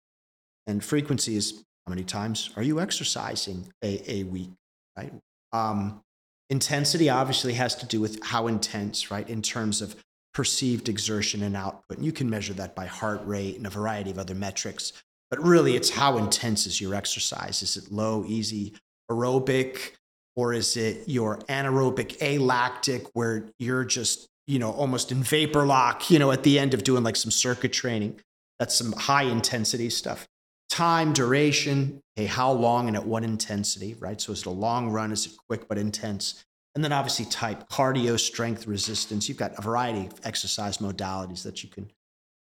And 0.68 0.82
frequency 0.82 1.36
is 1.36 1.66
how 1.86 1.90
many 1.90 2.06
times 2.06 2.50
are 2.56 2.64
you 2.64 2.80
exercising 2.80 3.68
a, 3.84 4.10
a 4.10 4.24
week, 4.24 4.52
right? 4.98 5.12
Um, 5.52 6.02
intensity 6.50 7.10
obviously 7.10 7.56
has 7.56 7.76
to 7.76 7.86
do 7.86 8.00
with 8.00 8.24
how 8.24 8.48
intense, 8.48 9.12
right, 9.12 9.30
in 9.30 9.42
terms 9.42 9.82
of 9.82 9.98
perceived 10.34 10.88
exertion 10.88 11.44
and 11.44 11.58
output. 11.58 11.98
And 11.98 12.06
you 12.06 12.14
can 12.14 12.30
measure 12.30 12.54
that 12.54 12.74
by 12.74 12.86
heart 12.86 13.20
rate 13.26 13.58
and 13.58 13.68
a 13.68 13.70
variety 13.70 14.12
of 14.12 14.18
other 14.18 14.34
metrics. 14.34 14.94
But 15.30 15.44
really, 15.44 15.76
it's 15.76 15.90
how 15.90 16.18
intense 16.18 16.66
is 16.68 16.80
your 16.80 16.96
exercise? 16.96 17.62
Is 17.62 17.76
it 17.76 17.92
low, 17.92 18.24
easy, 18.26 18.76
aerobic, 19.12 19.92
or 20.38 20.54
is 20.54 20.78
it 20.78 21.10
your 21.10 21.40
anaerobic, 21.50 22.18
alactic, 22.22 23.08
where 23.12 23.50
you're 23.60 23.84
just, 23.84 24.30
you 24.48 24.60
know, 24.60 24.72
almost 24.72 25.12
in 25.12 25.24
vapor 25.24 25.66
lock, 25.66 26.10
you 26.10 26.20
know, 26.20 26.32
at 26.32 26.44
the 26.44 26.60
end 26.60 26.74
of 26.74 26.84
doing 26.84 27.04
like 27.04 27.16
some 27.16 27.32
circuit 27.32 27.74
training? 27.74 28.20
That's 28.60 28.76
some 28.76 28.94
high 28.94 29.24
intensity 29.24 29.90
stuff. 29.90 30.28
Time, 30.70 31.14
duration, 31.14 32.02
hey, 32.16 32.26
how 32.26 32.52
long 32.52 32.88
and 32.88 32.96
at 32.96 33.06
what 33.06 33.24
intensity, 33.24 33.96
right? 34.00 34.20
So 34.20 34.32
is 34.32 34.42
it 34.42 34.46
a 34.48 34.52
long 34.52 34.90
run? 34.90 35.12
Is 35.12 35.26
it 35.26 35.34
quick 35.48 35.68
but 35.68 35.78
intense? 35.78 36.44
And 36.74 36.84
then 36.84 36.92
obviously 36.92 37.26
type, 37.26 37.70
cardio, 37.70 38.20
strength, 38.20 38.68
resistance. 38.68 39.30
You've 39.30 39.38
got 39.38 39.58
a 39.58 39.62
variety 39.62 40.08
of 40.08 40.20
exercise 40.24 40.80
modalities 40.80 41.44
that 41.44 41.64
you 41.64 41.70
can 41.70 41.90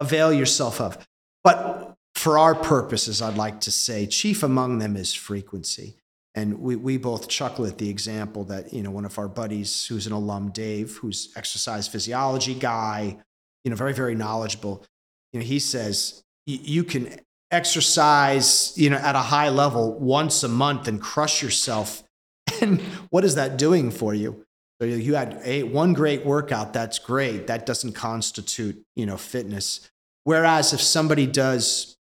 avail 0.00 0.32
yourself 0.32 0.80
of. 0.80 0.98
But 1.44 1.94
for 2.14 2.38
our 2.38 2.54
purposes, 2.54 3.22
I'd 3.22 3.36
like 3.36 3.60
to 3.60 3.70
say 3.70 4.06
chief 4.06 4.42
among 4.42 4.78
them 4.78 4.96
is 4.96 5.14
frequency. 5.14 5.96
And 6.34 6.60
we, 6.60 6.74
we 6.74 6.96
both 6.96 7.28
chuckle 7.28 7.64
at 7.66 7.78
the 7.78 7.88
example 7.88 8.44
that, 8.44 8.72
you 8.72 8.82
know, 8.82 8.90
one 8.90 9.04
of 9.04 9.18
our 9.18 9.28
buddies 9.28 9.86
who's 9.86 10.06
an 10.06 10.12
alum, 10.12 10.50
Dave, 10.50 10.96
who's 10.96 11.32
exercise 11.36 11.86
physiology 11.86 12.54
guy, 12.54 13.18
you 13.62 13.70
know, 13.70 13.76
very, 13.76 13.94
very 13.94 14.14
knowledgeable. 14.14 14.84
You 15.32 15.40
know, 15.40 15.46
he 15.46 15.58
says 15.60 16.24
you 16.46 16.84
can 16.84 17.20
exercise, 17.50 18.72
you 18.76 18.90
know, 18.90 18.96
at 18.96 19.14
a 19.14 19.20
high 19.20 19.48
level 19.48 19.98
once 19.98 20.42
a 20.42 20.48
month 20.48 20.88
and 20.88 21.00
crush 21.00 21.42
yourself. 21.42 22.02
And 22.60 22.80
what 23.10 23.24
is 23.24 23.34
that 23.34 23.56
doing 23.58 23.90
for 23.90 24.14
you? 24.14 24.44
So 24.80 24.86
you 24.86 25.14
had 25.14 25.40
a, 25.44 25.64
one 25.64 25.92
great 25.92 26.24
workout, 26.24 26.72
that's 26.72 26.98
great. 26.98 27.46
That 27.46 27.66
doesn't 27.66 27.92
constitute, 27.92 28.82
you 28.94 29.06
know, 29.06 29.16
fitness. 29.16 29.90
Whereas 30.24 30.72
if 30.72 30.80
somebody 30.80 31.26
does 31.26 31.96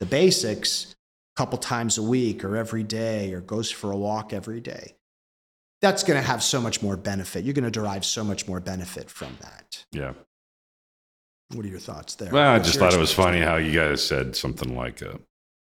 the 0.00 0.06
basics 0.06 0.96
couple 1.40 1.56
times 1.56 1.96
a 1.96 2.02
week 2.02 2.44
or 2.44 2.54
every 2.54 2.82
day 2.82 3.32
or 3.32 3.40
goes 3.40 3.70
for 3.70 3.92
a 3.92 3.96
walk 3.96 4.34
every 4.34 4.60
day, 4.60 4.94
that's 5.80 6.02
going 6.04 6.20
to 6.20 6.26
have 6.26 6.42
so 6.42 6.60
much 6.60 6.82
more 6.82 6.98
benefit. 6.98 7.44
You're 7.44 7.54
going 7.54 7.64
to 7.64 7.70
derive 7.70 8.04
so 8.04 8.22
much 8.22 8.46
more 8.46 8.60
benefit 8.60 9.08
from 9.08 9.38
that. 9.40 9.82
Yeah. 9.90 10.12
What 11.54 11.64
are 11.64 11.68
your 11.68 11.78
thoughts 11.78 12.16
there? 12.16 12.30
Well, 12.30 12.52
I 12.52 12.58
just 12.58 12.78
thought 12.78 12.92
it 12.92 13.00
was 13.00 13.14
funny 13.14 13.40
how 13.40 13.56
you 13.56 13.72
guys 13.72 14.04
said 14.04 14.36
something 14.36 14.76
like, 14.76 15.02
uh, 15.02 15.14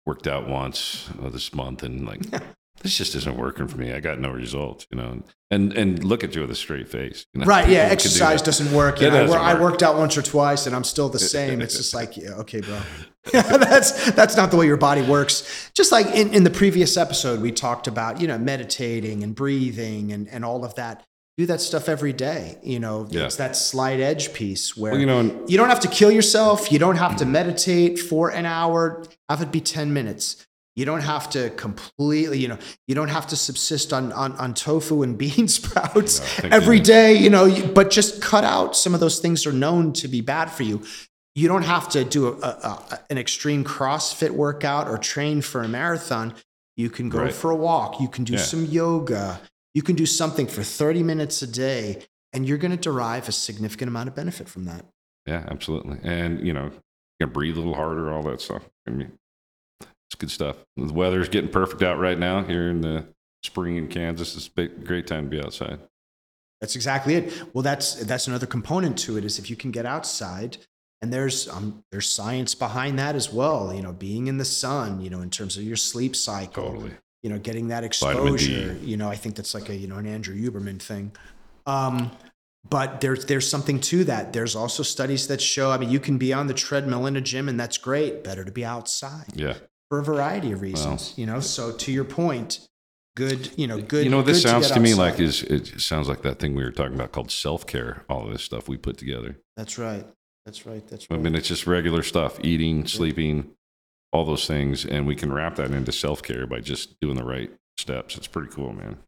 worked 0.04 0.28
out 0.28 0.48
once 0.48 1.10
uh, 1.20 1.30
this 1.30 1.52
month 1.52 1.82
and 1.82 2.06
like, 2.06 2.20
this 2.82 2.96
just 2.96 3.14
isn't 3.14 3.36
working 3.36 3.68
for 3.68 3.78
me. 3.78 3.92
I 3.92 4.00
got 4.00 4.18
no 4.20 4.30
results, 4.30 4.86
you 4.90 4.98
know, 4.98 5.22
and, 5.50 5.72
and 5.72 6.04
look 6.04 6.22
at 6.24 6.34
you 6.34 6.40
with 6.42 6.50
a 6.50 6.54
straight 6.54 6.88
face. 6.88 7.26
You 7.32 7.40
know? 7.40 7.46
Right, 7.46 7.68
yeah, 7.68 7.84
People 7.84 7.88
do 7.88 7.92
exercise 7.92 8.40
that. 8.40 8.46
doesn't 8.46 8.72
work. 8.72 9.00
You 9.00 9.10
know, 9.10 9.16
I, 9.16 9.20
doesn't 9.26 9.40
I 9.40 9.52
work. 9.54 9.62
worked 9.62 9.82
out 9.82 9.96
once 9.96 10.16
or 10.16 10.22
twice 10.22 10.66
and 10.66 10.76
I'm 10.76 10.84
still 10.84 11.08
the 11.08 11.18
same. 11.18 11.60
It's 11.60 11.76
just 11.76 11.94
like, 11.94 12.16
yeah, 12.16 12.30
okay, 12.34 12.60
bro. 12.60 12.78
that's 13.32 14.12
that's 14.12 14.36
not 14.36 14.52
the 14.52 14.56
way 14.56 14.66
your 14.66 14.76
body 14.76 15.02
works. 15.02 15.70
Just 15.74 15.90
like 15.90 16.06
in, 16.14 16.32
in 16.32 16.44
the 16.44 16.50
previous 16.50 16.96
episode, 16.96 17.40
we 17.42 17.50
talked 17.50 17.88
about, 17.88 18.20
you 18.20 18.28
know, 18.28 18.38
meditating 18.38 19.24
and 19.24 19.34
breathing 19.34 20.12
and, 20.12 20.28
and 20.28 20.44
all 20.44 20.64
of 20.64 20.74
that. 20.76 21.04
Do 21.36 21.44
that 21.46 21.60
stuff 21.60 21.88
every 21.88 22.12
day. 22.14 22.56
You 22.62 22.78
know, 22.78 23.06
Yeah. 23.10 23.24
it's 23.24 23.36
that 23.36 23.56
slight 23.56 24.00
edge 24.00 24.32
piece 24.32 24.76
where 24.76 24.92
Well, 24.92 25.00
you 25.00 25.06
know, 25.06 25.44
you 25.48 25.56
don't 25.58 25.68
have 25.68 25.80
to 25.80 25.88
kill 25.88 26.10
yourself. 26.10 26.70
You 26.72 26.78
don't 26.78 26.96
have 26.96 27.16
to 27.16 27.26
meditate 27.26 27.98
for 27.98 28.30
an 28.30 28.46
hour. 28.46 29.04
Have 29.28 29.42
it 29.42 29.50
be 29.52 29.60
10 29.60 29.92
minutes. 29.92 30.46
You 30.76 30.84
don't 30.84 31.00
have 31.00 31.30
to 31.30 31.48
completely, 31.50 32.38
you 32.38 32.48
know, 32.48 32.58
you 32.86 32.94
don't 32.94 33.08
have 33.08 33.26
to 33.28 33.36
subsist 33.36 33.92
on, 33.94 34.12
on, 34.12 34.32
on 34.32 34.52
tofu 34.54 35.02
and 35.02 35.16
bean 35.22 35.48
sprouts 35.48 36.20
No, 36.42 36.50
every 36.52 36.80
day, 36.80 37.14
you 37.14 37.30
know, 37.30 37.50
but 37.72 37.90
just 37.90 38.20
cut 38.22 38.44
out 38.44 38.76
some 38.76 38.92
of 38.94 39.00
those 39.00 39.18
things 39.18 39.42
that 39.44 39.50
are 39.50 39.52
known 39.54 39.92
to 39.94 40.06
be 40.08 40.20
bad 40.20 40.50
for 40.50 40.62
you. 40.64 40.82
You 41.34 41.48
don't 41.48 41.62
have 41.64 41.88
to 41.90 42.04
do 42.04 42.28
a, 42.28 42.32
a, 42.32 42.48
a, 42.48 43.00
an 43.10 43.18
extreme 43.18 43.64
CrossFit 43.64 44.30
workout 44.30 44.86
or 44.88 44.98
train 44.98 45.40
for 45.42 45.62
a 45.62 45.68
marathon. 45.68 46.34
You 46.76 46.90
can 46.90 47.08
go 47.08 47.20
Right. 47.20 47.32
for 47.32 47.50
a 47.50 47.56
walk. 47.56 48.00
You 48.00 48.08
can 48.08 48.24
do 48.24 48.34
Yeah. 48.34 48.38
some 48.40 48.66
yoga. 48.66 49.40
You 49.74 49.82
can 49.82 49.96
do 49.96 50.06
something 50.06 50.46
for 50.46 50.62
30 50.62 51.02
minutes 51.02 51.40
a 51.42 51.46
day, 51.46 52.02
and 52.32 52.46
you're 52.46 52.56
going 52.58 52.70
to 52.70 52.76
derive 52.78 53.28
a 53.28 53.32
significant 53.32 53.88
amount 53.88 54.08
of 54.08 54.14
benefit 54.14 54.48
from 54.48 54.64
that. 54.66 54.84
Yeah, 55.26 55.44
absolutely. 55.48 55.98
And, 56.02 56.46
you 56.46 56.52
know, 56.54 56.64
you 56.66 57.26
can 57.26 57.30
breathe 57.32 57.56
a 57.56 57.60
little 57.60 57.74
harder, 57.74 58.12
all 58.12 58.22
that 58.24 58.40
stuff. 58.40 58.62
I 58.86 58.90
mean, 58.90 59.12
it's 60.16 60.20
good 60.20 60.30
stuff. 60.30 60.56
The 60.76 60.92
weather's 60.92 61.28
getting 61.28 61.50
perfect 61.50 61.82
out 61.82 61.98
right 61.98 62.18
now 62.18 62.42
here 62.42 62.70
in 62.70 62.80
the 62.80 63.04
spring 63.42 63.76
in 63.76 63.88
Kansas. 63.88 64.34
It's 64.34 64.50
a 64.56 64.66
great 64.66 65.06
time 65.06 65.24
to 65.24 65.30
be 65.30 65.42
outside. 65.42 65.78
That's 66.60 66.74
exactly 66.74 67.16
it. 67.16 67.42
Well, 67.52 67.62
that's 67.62 67.94
that's 68.04 68.26
another 68.26 68.46
component 68.46 68.96
to 69.00 69.18
it 69.18 69.24
is 69.24 69.38
if 69.38 69.50
you 69.50 69.56
can 69.56 69.70
get 69.70 69.84
outside, 69.84 70.56
and 71.02 71.12
there's 71.12 71.48
um, 71.48 71.84
there's 71.92 72.08
science 72.08 72.54
behind 72.54 72.98
that 72.98 73.14
as 73.14 73.30
well. 73.30 73.74
You 73.74 73.82
know, 73.82 73.92
being 73.92 74.26
in 74.26 74.38
the 74.38 74.44
sun. 74.44 75.02
You 75.02 75.10
know, 75.10 75.20
in 75.20 75.28
terms 75.28 75.58
of 75.58 75.64
your 75.64 75.76
sleep 75.76 76.16
cycle. 76.16 76.64
Totally. 76.64 76.92
You 77.22 77.30
know, 77.30 77.38
getting 77.38 77.68
that 77.68 77.84
exposure. 77.84 78.74
You 78.82 78.96
know, 78.96 79.08
I 79.08 79.16
think 79.16 79.34
that's 79.34 79.52
like 79.52 79.68
a 79.68 79.76
you 79.76 79.86
know 79.86 79.96
an 79.96 80.06
Andrew 80.06 80.34
Huberman 80.34 80.80
thing. 80.80 81.12
Um, 81.66 82.10
but 82.70 83.02
there's 83.02 83.26
there's 83.26 83.48
something 83.48 83.80
to 83.80 84.04
that. 84.04 84.32
There's 84.32 84.56
also 84.56 84.82
studies 84.82 85.28
that 85.28 85.42
show. 85.42 85.70
I 85.70 85.76
mean, 85.76 85.90
you 85.90 86.00
can 86.00 86.16
be 86.16 86.32
on 86.32 86.46
the 86.46 86.54
treadmill 86.54 87.04
in 87.04 87.16
a 87.16 87.20
gym, 87.20 87.50
and 87.50 87.60
that's 87.60 87.76
great. 87.76 88.24
Better 88.24 88.44
to 88.44 88.52
be 88.52 88.64
outside 88.64 89.32
Yeah. 89.34 89.56
For 89.90 90.00
a 90.00 90.02
variety 90.02 90.52
of 90.52 90.62
reasons. 90.62 91.14
you 91.16 91.26
know, 91.26 91.38
so 91.40 91.72
to 91.72 91.92
your 91.92 92.04
point, 92.04 92.66
good. 93.16 93.50
You 93.56 93.66
know, 93.66 93.80
good. 93.80 94.04
you 94.04 94.10
know, 94.10 94.22
this 94.22 94.42
sounds 94.42 94.68
get 94.68 94.74
to, 94.74 94.80
me 94.80 94.92
outside. 94.92 95.02
like 95.02 95.20
is 95.20 95.42
it 95.42 95.80
sounds 95.80 96.08
like 96.08 96.22
that 96.22 96.38
thing 96.38 96.54
we 96.54 96.64
were 96.64 96.72
talking 96.72 96.94
about 96.94 97.12
called 97.12 97.30
self 97.30 97.66
care. 97.66 98.04
All 98.08 98.26
of 98.26 98.32
this 98.32 98.42
stuff 98.42 98.68
we 98.68 98.76
put 98.76 98.96
together. 98.98 99.36
That's 99.56 99.78
right. 99.78 100.06
That's 100.44 100.66
right. 100.66 100.86
That's 100.86 101.10
right. 101.10 101.18
I 101.18 101.22
mean, 101.22 101.34
it's 101.34 101.48
just 101.48 101.66
regular 101.66 102.02
stuff: 102.02 102.38
eating, 102.44 102.86
sleeping, 102.86 103.50
all 104.12 104.24
those 104.24 104.46
things, 104.46 104.84
and 104.84 105.06
we 105.06 105.16
can 105.16 105.32
wrap 105.32 105.56
that 105.56 105.70
into 105.70 105.92
self 105.92 106.22
care 106.22 106.46
by 106.46 106.60
just 106.60 106.98
doing 107.00 107.16
the 107.16 107.24
right 107.24 107.50
steps. 107.78 108.16
It's 108.16 108.26
pretty 108.26 108.50
cool, 108.50 108.72
man. 108.72 108.98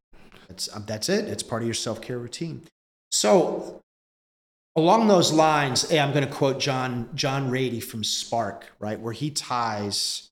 That's 0.49 0.75
um, 0.75 0.85
that's 0.87 1.09
it. 1.09 1.27
It's 1.27 1.43
part 1.43 1.63
of 1.63 1.67
your 1.67 1.75
self 1.75 2.01
care 2.01 2.19
routine. 2.19 2.63
So, 3.11 3.81
along 4.77 5.09
those 5.09 5.33
lines, 5.33 5.89
hey, 5.89 6.01
I'm 6.01 6.13
going 6.13 6.27
to 6.27 6.33
quote 6.33 6.59
John 6.59 7.11
John 7.15 7.51
Ratey 7.51 7.83
from 7.83 8.05
Spark, 8.05 8.73
right, 8.79 8.99
where 8.99 9.13
he 9.13 9.31
ties 9.31 10.28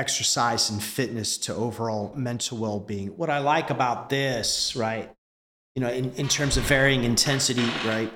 exercise 0.00 0.70
and 0.70 0.82
fitness 0.82 1.36
to 1.36 1.54
overall 1.54 2.12
mental 2.16 2.56
well 2.56 2.80
being. 2.80 3.08
What 3.18 3.28
I 3.28 3.38
like 3.38 3.68
about 3.68 4.08
this, 4.08 4.74
right, 4.74 5.10
you 5.74 5.82
know, 5.82 5.90
in, 5.90 6.10
in 6.14 6.26
terms 6.26 6.56
of 6.56 6.64
varying 6.64 7.04
intensity, 7.04 7.68
right, 7.84 8.10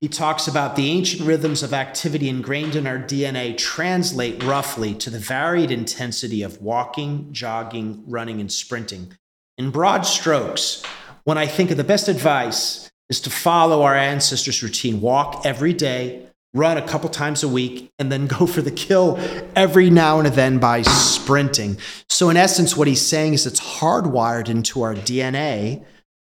he 0.00 0.08
talks 0.08 0.48
about 0.48 0.76
the 0.76 0.88
ancient 0.88 1.28
rhythms 1.28 1.62
of 1.62 1.74
activity 1.74 2.30
ingrained 2.30 2.74
in 2.74 2.86
our 2.86 2.98
DNA 2.98 3.56
translate 3.58 4.42
roughly 4.42 4.94
to 4.94 5.10
the 5.10 5.18
varied 5.18 5.70
intensity 5.70 6.42
of 6.42 6.62
walking, 6.62 7.28
jogging, 7.32 8.02
running, 8.06 8.40
and 8.40 8.50
sprinting. 8.50 9.12
In 9.58 9.70
broad 9.70 10.06
strokes, 10.06 10.82
when 11.24 11.36
I 11.36 11.46
think 11.46 11.70
of 11.70 11.76
the 11.76 11.84
best 11.84 12.08
advice 12.08 12.90
is 13.10 13.20
to 13.20 13.30
follow 13.30 13.82
our 13.82 13.94
ancestors' 13.94 14.62
routine, 14.62 15.02
walk 15.02 15.44
every 15.44 15.74
day, 15.74 16.29
run 16.52 16.76
a 16.76 16.86
couple 16.86 17.08
times 17.08 17.42
a 17.42 17.48
week, 17.48 17.90
and 17.98 18.10
then 18.10 18.26
go 18.26 18.46
for 18.46 18.62
the 18.62 18.70
kill 18.70 19.18
every 19.54 19.90
now 19.90 20.18
and 20.18 20.28
then 20.28 20.58
by 20.58 20.82
sprinting. 20.82 21.78
So, 22.08 22.30
in 22.30 22.36
essence, 22.36 22.76
what 22.76 22.88
he's 22.88 23.04
saying 23.04 23.34
is 23.34 23.46
it's 23.46 23.60
hardwired 23.60 24.48
into 24.48 24.82
our 24.82 24.94
DNA 24.94 25.84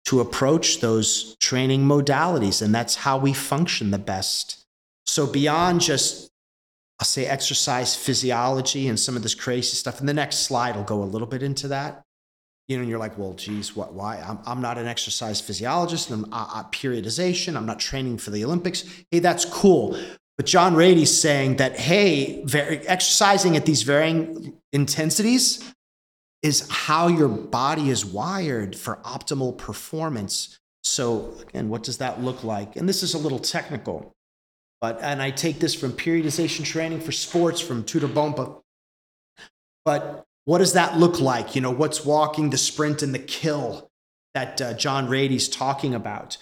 to 0.06 0.20
approach 0.20 0.80
those 0.80 1.36
training 1.40 1.82
modalities, 1.82 2.62
and 2.62 2.74
that's 2.74 2.94
how 2.96 3.18
we 3.18 3.32
function 3.32 3.90
the 3.90 3.98
best. 3.98 4.64
So, 5.06 5.26
beyond 5.26 5.80
just, 5.80 6.30
I'll 6.98 7.06
say, 7.06 7.26
exercise 7.26 7.94
physiology 7.94 8.88
and 8.88 8.98
some 8.98 9.16
of 9.16 9.22
this 9.22 9.34
crazy 9.34 9.76
stuff, 9.76 10.00
and 10.00 10.08
the 10.08 10.14
next 10.14 10.38
slide 10.38 10.76
will 10.76 10.84
go 10.84 11.02
a 11.02 11.04
little 11.04 11.28
bit 11.28 11.42
into 11.42 11.68
that. 11.68 12.05
You 12.68 12.76
know, 12.76 12.80
and 12.80 12.90
you're 12.90 12.98
like, 12.98 13.16
well, 13.16 13.32
geez, 13.34 13.76
what, 13.76 13.92
why? 13.94 14.18
I'm, 14.18 14.38
I'm 14.44 14.60
not 14.60 14.76
an 14.76 14.86
exercise 14.86 15.40
physiologist 15.40 16.10
and 16.10 16.24
I'm 16.26 16.32
uh, 16.32 16.64
periodization. 16.70 17.56
I'm 17.56 17.66
not 17.66 17.78
training 17.78 18.18
for 18.18 18.30
the 18.30 18.44
Olympics. 18.44 18.84
Hey, 19.10 19.20
that's 19.20 19.44
cool. 19.44 19.96
But 20.36 20.46
John 20.46 20.74
Ratey's 20.74 21.18
saying 21.18 21.56
that, 21.56 21.78
hey, 21.78 22.42
very, 22.44 22.78
exercising 22.86 23.56
at 23.56 23.64
these 23.66 23.82
varying 23.82 24.54
intensities 24.72 25.72
is 26.42 26.68
how 26.68 27.08
your 27.08 27.28
body 27.28 27.88
is 27.88 28.04
wired 28.04 28.76
for 28.76 28.96
optimal 28.96 29.56
performance. 29.56 30.58
So, 30.84 31.34
again, 31.48 31.68
what 31.68 31.82
does 31.82 31.98
that 31.98 32.20
look 32.20 32.44
like? 32.44 32.76
And 32.76 32.88
this 32.88 33.02
is 33.02 33.14
a 33.14 33.18
little 33.18 33.38
technical, 33.38 34.12
but, 34.80 35.00
and 35.00 35.22
I 35.22 35.30
take 35.30 35.58
this 35.58 35.74
from 35.74 35.92
periodization 35.92 36.64
training 36.64 37.00
for 37.00 37.12
sports 37.12 37.60
from 37.60 37.82
Tudor 37.84 38.08
Bompa. 38.08 38.60
But 39.84 40.25
what 40.46 40.58
does 40.58 40.72
that 40.72 40.96
look 40.96 41.20
like? 41.20 41.54
You 41.54 41.60
know, 41.60 41.72
what's 41.72 42.04
walking, 42.04 42.50
the 42.50 42.56
sprint, 42.56 43.02
and 43.02 43.12
the 43.12 43.18
kill 43.18 43.90
that 44.32 44.60
uh, 44.62 44.72
John 44.74 45.08
Ratey's 45.08 45.48
talking 45.48 45.94
about? 45.94 46.38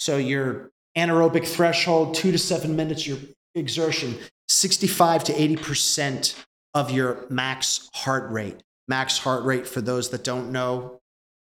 So 0.00 0.16
your 0.16 0.70
anaerobic 0.96 1.46
threshold, 1.46 2.14
two 2.14 2.32
to 2.32 2.38
seven 2.38 2.74
minutes, 2.74 3.06
your 3.06 3.18
exertion, 3.54 4.16
65 4.48 5.24
to 5.24 5.32
80% 5.32 6.34
of 6.74 6.90
your 6.90 7.26
max 7.28 7.90
heart 7.94 8.30
rate. 8.32 8.62
Max 8.88 9.18
heart 9.18 9.44
rate, 9.44 9.66
for 9.66 9.82
those 9.82 10.08
that 10.10 10.24
don't 10.24 10.50
know, 10.50 10.98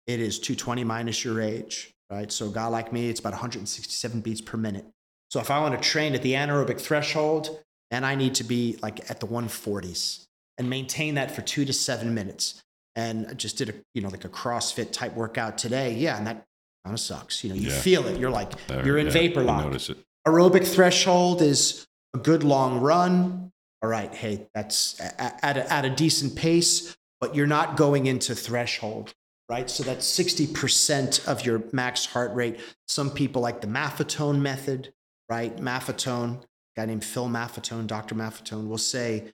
it 0.08 0.20
is 0.20 0.40
220 0.40 0.84
minus 0.84 1.24
your 1.24 1.40
age, 1.42 1.94
right? 2.10 2.32
So 2.32 2.48
a 2.48 2.52
guy 2.52 2.66
like 2.66 2.92
me, 2.92 3.08
it's 3.08 3.20
about 3.20 3.34
167 3.34 4.20
beats 4.22 4.42
per 4.42 4.58
minute. 4.58 4.86
So 5.30 5.40
if 5.40 5.52
I 5.52 5.60
want 5.60 5.80
to 5.80 5.90
train 5.90 6.16
at 6.16 6.24
the 6.24 6.34
anaerobic 6.34 6.82
threshold, 6.82 7.60
and 7.92 8.04
I 8.04 8.16
need 8.16 8.34
to 8.36 8.44
be 8.44 8.80
like 8.82 9.12
at 9.12 9.20
the 9.20 9.28
140s 9.28 10.26
and 10.58 10.70
maintain 10.70 11.16
that 11.16 11.32
for 11.32 11.42
two 11.42 11.66
to 11.66 11.74
seven 11.74 12.13
minutes. 12.13 12.63
And 12.96 13.28
I 13.28 13.34
just 13.34 13.58
did 13.58 13.70
a, 13.70 13.74
you 13.94 14.02
know, 14.02 14.10
like 14.10 14.26
a 14.26 14.30
CrossFit 14.30 14.92
type 14.92 15.16
workout 15.16 15.58
today. 15.58 15.94
Yeah. 15.96 16.18
And 16.18 16.28
that 16.28 16.46
kind 16.86 16.94
of 16.94 17.00
sucks. 17.00 17.44
You 17.44 17.50
know, 17.50 17.56
you 17.56 17.70
Yeah. 17.70 17.80
feel 17.80 18.06
it. 18.08 18.20
You're 18.20 18.30
like, 18.30 18.52
There, 18.68 18.86
you're 18.86 18.98
in 18.98 19.08
yeah, 19.08 19.12
vapor 19.13 19.44
lock. 19.44 19.66
Notice 19.66 19.89
it. 19.89 19.98
Aerobic 20.28 20.66
threshold 20.68 21.42
is 21.42 21.88
a 22.13 22.20
good 22.20 22.44
long 22.44 22.80
run. 22.80 23.52
All 23.82 23.89
right. 23.89 24.13
Hey, 24.13 24.48
that's 24.54 25.00
at 25.02 25.58
a, 25.58 25.74
at 25.74 25.86
a 25.86 25.89
decent 25.89 26.36
pace, 26.36 26.96
but 27.20 27.36
you're 27.36 27.48
not 27.48 27.76
going 27.76 28.06
into 28.06 28.36
threshold, 28.36 29.13
right? 29.50 29.70
So 29.70 29.84
that's 29.84 30.06
60% 30.08 31.28
of 31.28 31.46
your 31.46 31.63
max 31.74 32.06
heart 32.06 32.34
rate. 32.36 32.60
Some 32.88 33.10
people 33.10 33.42
like 33.42 33.60
the 33.62 33.68
Maffetone 33.68 34.39
method, 34.39 34.94
right? 35.30 35.56
Maffetone, 35.58 36.44
guy 36.78 36.86
named 36.86 37.04
Phil 37.04 37.28
Maffetone, 37.28 37.88
Dr. 37.88 38.16
Maffetone 38.16 38.68
will 38.70 38.78
say 38.78 39.34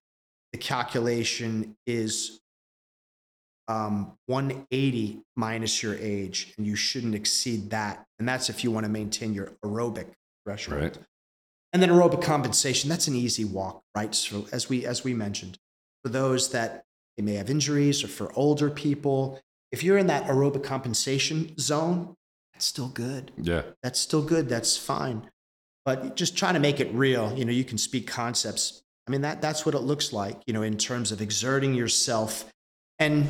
the 0.51 0.57
calculation 0.57 1.75
is 1.85 2.39
um, 3.67 4.13
180 4.25 5.21
minus 5.35 5.83
your 5.83 5.95
age, 5.95 6.53
and 6.57 6.65
you 6.65 6.75
shouldn't 6.75 7.13
exceed 7.15 7.69
that. 7.69 8.05
And 8.17 8.27
that's 8.27 8.49
if 8.49 8.63
you 8.63 8.71
want 8.71 8.85
to 8.85 8.89
maintain 8.91 9.33
your 9.33 9.51
aerobic 9.63 10.07
threshold. 10.43 10.81
Right. 10.81 10.97
And 11.71 11.81
then 11.81 11.89
aerobic 11.89 12.23
compensation, 12.23 12.89
that's 12.89 13.07
an 13.07 13.15
easy 13.15 13.45
walk, 13.45 13.83
right? 13.95 14.13
So 14.15 14.47
as 14.51 14.69
we 14.69 14.85
as 14.85 15.03
we 15.03 15.13
mentioned, 15.13 15.57
for 16.03 16.09
those 16.09 16.49
that 16.51 16.83
they 17.15 17.23
may 17.23 17.35
have 17.35 17.49
injuries 17.49 18.03
or 18.03 18.07
for 18.07 18.31
older 18.35 18.71
people, 18.71 19.39
if 19.71 19.83
you're 19.83 19.99
in 19.99 20.07
that 20.07 20.25
aerobic 20.25 20.63
compensation 20.63 21.55
zone, 21.59 22.15
that's 22.53 22.65
still 22.65 22.89
good 22.89 23.31
Yeah. 23.37 23.61
that's 23.83 23.99
still 23.99 24.21
good 24.21 24.49
that's 24.49 24.75
fine 24.75 25.29
but 25.85 26.17
just 26.17 26.37
trying 26.37 26.55
to 26.55 26.59
make 26.59 26.81
it 26.81 26.93
real 26.93 27.31
you 27.37 27.45
know 27.45 27.53
you 27.53 27.63
can 27.63 27.77
speak 27.77 28.05
concepts 28.05 28.83
i 29.09 29.11
mean 29.11 29.21
that 29.21 29.41
that's 29.41 29.65
what 29.65 29.73
it 29.73 29.79
looks 29.79 30.13
like 30.13 30.37
you 30.45 30.53
know 30.53 30.61
in 30.61 30.77
terms 30.77 31.11
of 31.11 31.19
exerting 31.19 31.73
yourself 31.73 32.45
and 32.99 33.27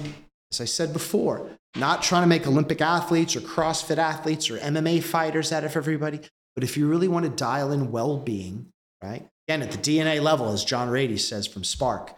as 0.51 0.59
i 0.59 0.65
said 0.65 0.91
before 0.91 1.49
not 1.75 2.03
trying 2.03 2.21
to 2.21 2.27
make 2.27 2.45
olympic 2.45 2.81
athletes 2.81 3.35
or 3.35 3.39
crossfit 3.39 3.97
athletes 3.97 4.49
or 4.49 4.57
mma 4.57 5.01
fighters 5.01 5.53
out 5.53 5.63
of 5.63 5.75
everybody 5.77 6.19
but 6.55 6.63
if 6.63 6.75
you 6.75 6.87
really 6.87 7.07
want 7.07 7.23
to 7.23 7.31
dial 7.31 7.71
in 7.71 7.91
well-being 7.91 8.67
right 9.01 9.25
again 9.47 9.61
at 9.61 9.71
the 9.71 9.77
dna 9.77 10.21
level 10.21 10.51
as 10.51 10.65
john 10.65 10.89
ratey 10.89 11.19
says 11.19 11.47
from 11.47 11.63
spark 11.63 12.13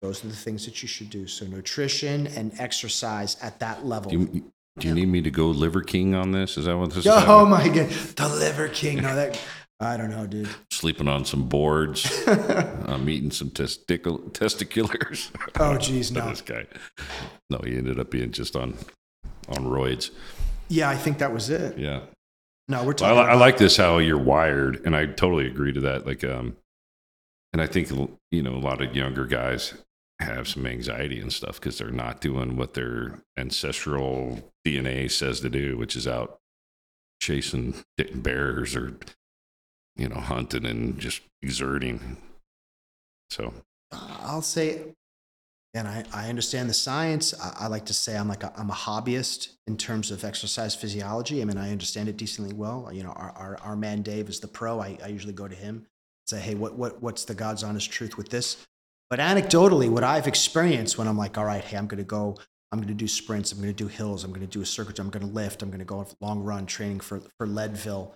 those 0.00 0.24
are 0.24 0.28
the 0.28 0.36
things 0.36 0.64
that 0.64 0.80
you 0.80 0.86
should 0.86 1.10
do 1.10 1.26
so 1.26 1.44
nutrition 1.46 2.28
and 2.28 2.52
exercise 2.60 3.36
at 3.42 3.58
that 3.58 3.84
level 3.84 4.12
Do 4.12 4.30
you, 4.32 4.52
do 4.78 4.86
you 4.86 4.94
need 4.94 5.08
me 5.08 5.22
to 5.22 5.30
go 5.30 5.48
Liver 5.48 5.82
King 5.82 6.14
on 6.14 6.30
this? 6.30 6.56
Is 6.56 6.66
that 6.66 6.76
what 6.76 6.90
this 6.90 6.98
is? 6.98 7.06
Oh 7.26 7.44
my 7.44 7.68
god, 7.68 7.88
the 7.88 8.28
Liver 8.28 8.68
King. 8.68 9.02
No, 9.02 9.14
that 9.14 9.40
I 9.80 9.96
don't 9.96 10.10
know, 10.10 10.26
dude. 10.26 10.48
Sleeping 10.72 11.06
on 11.06 11.24
some 11.24 11.48
boards. 11.48 12.26
I'm 12.26 13.08
eating 13.08 13.30
some 13.30 13.50
testicle 13.50 14.18
testiculars. 14.30 15.30
Oh, 15.60 15.76
geez, 15.78 16.10
no. 16.12 16.28
this 16.30 16.40
guy. 16.40 16.66
No, 17.50 17.58
he 17.64 17.76
ended 17.76 17.98
up 18.00 18.10
being 18.10 18.32
just 18.32 18.56
on 18.56 18.76
on 19.48 19.64
roids. 19.66 20.10
Yeah, 20.68 20.90
I 20.90 20.96
think 20.96 21.18
that 21.18 21.32
was 21.32 21.48
it. 21.50 21.78
Yeah. 21.78 22.00
No, 22.68 22.84
we're 22.84 22.94
Well, 23.00 23.12
I, 23.12 23.14
talking. 23.14 23.16
li- 23.24 23.30
I 23.30 23.34
like 23.34 23.56
this 23.58 23.76
how 23.76 23.98
you're 23.98 24.18
wired, 24.18 24.82
and 24.84 24.94
I 24.94 25.06
totally 25.06 25.46
agree 25.46 25.72
to 25.72 25.80
that. 25.80 26.06
Like, 26.06 26.22
um, 26.24 26.56
and 27.52 27.62
I 27.62 27.66
think 27.66 27.90
you 28.30 28.42
know 28.42 28.54
a 28.54 28.58
lot 28.58 28.82
of 28.82 28.94
younger 28.94 29.24
guys 29.26 29.74
have 30.20 30.48
some 30.48 30.66
anxiety 30.66 31.20
and 31.20 31.32
stuff 31.32 31.60
because 31.60 31.78
they're 31.78 31.90
not 31.92 32.20
doing 32.20 32.56
what 32.56 32.74
their 32.74 33.20
ancestral 33.38 34.42
DNA 34.66 35.08
says 35.10 35.40
to 35.40 35.48
do, 35.48 35.76
which 35.78 35.94
is 35.96 36.06
out 36.08 36.38
chasing 37.22 37.74
bears 38.14 38.74
or 38.76 38.96
you 39.98 40.08
know 40.08 40.20
hunting 40.20 40.64
and 40.64 40.98
just 40.98 41.20
exerting. 41.42 42.16
So 43.30 43.52
I'll 43.92 44.42
say, 44.42 44.94
and 45.74 45.86
I, 45.86 46.04
I 46.14 46.28
understand 46.28 46.70
the 46.70 46.74
science. 46.74 47.34
I, 47.38 47.64
I 47.64 47.66
like 47.66 47.84
to 47.86 47.94
say 47.94 48.16
I'm 48.16 48.28
like 48.28 48.44
I'm 48.58 48.70
a 48.70 48.74
hobbyist 48.74 49.56
in 49.66 49.76
terms 49.76 50.10
of 50.10 50.24
exercise 50.24 50.74
physiology. 50.74 51.42
I 51.42 51.44
mean, 51.44 51.58
I 51.58 51.70
understand 51.70 52.08
it 52.08 52.16
decently 52.16 52.54
well. 52.54 52.88
You 52.92 53.02
know, 53.02 53.12
our, 53.12 53.32
our, 53.36 53.58
our 53.62 53.76
man 53.76 54.02
Dave 54.02 54.28
is 54.28 54.40
the 54.40 54.48
pro. 54.48 54.80
I, 54.80 54.96
I 55.04 55.08
usually 55.08 55.34
go 55.34 55.48
to 55.48 55.54
him, 55.54 55.86
say, 56.26 56.40
hey, 56.40 56.54
what, 56.54 56.74
what, 56.74 57.02
what's 57.02 57.24
the 57.24 57.34
God's 57.34 57.62
honest 57.62 57.90
truth 57.90 58.16
with 58.16 58.30
this? 58.30 58.66
But 59.10 59.20
anecdotally, 59.20 59.88
what 59.88 60.04
I've 60.04 60.26
experienced 60.26 60.98
when 60.98 61.08
I'm 61.08 61.16
like, 61.16 61.38
all 61.38 61.44
right, 61.44 61.64
hey, 61.64 61.78
I'm 61.78 61.86
going 61.86 61.98
to 61.98 62.04
go, 62.04 62.36
I'm 62.70 62.78
going 62.78 62.88
to 62.88 62.94
do 62.94 63.08
sprints, 63.08 63.52
I'm 63.52 63.58
going 63.58 63.72
to 63.72 63.84
do 63.84 63.88
hills, 63.88 64.22
I'm 64.22 64.30
going 64.30 64.46
to 64.46 64.46
do 64.46 64.60
a 64.60 64.66
circuit, 64.66 64.98
I'm 64.98 65.08
going 65.08 65.26
to 65.26 65.32
lift, 65.32 65.62
I'm 65.62 65.70
going 65.70 65.78
to 65.78 65.86
go 65.86 65.98
on 65.98 66.06
long 66.20 66.40
run 66.40 66.66
training 66.66 67.00
for, 67.00 67.22
for 67.38 67.46
Leadville. 67.46 68.14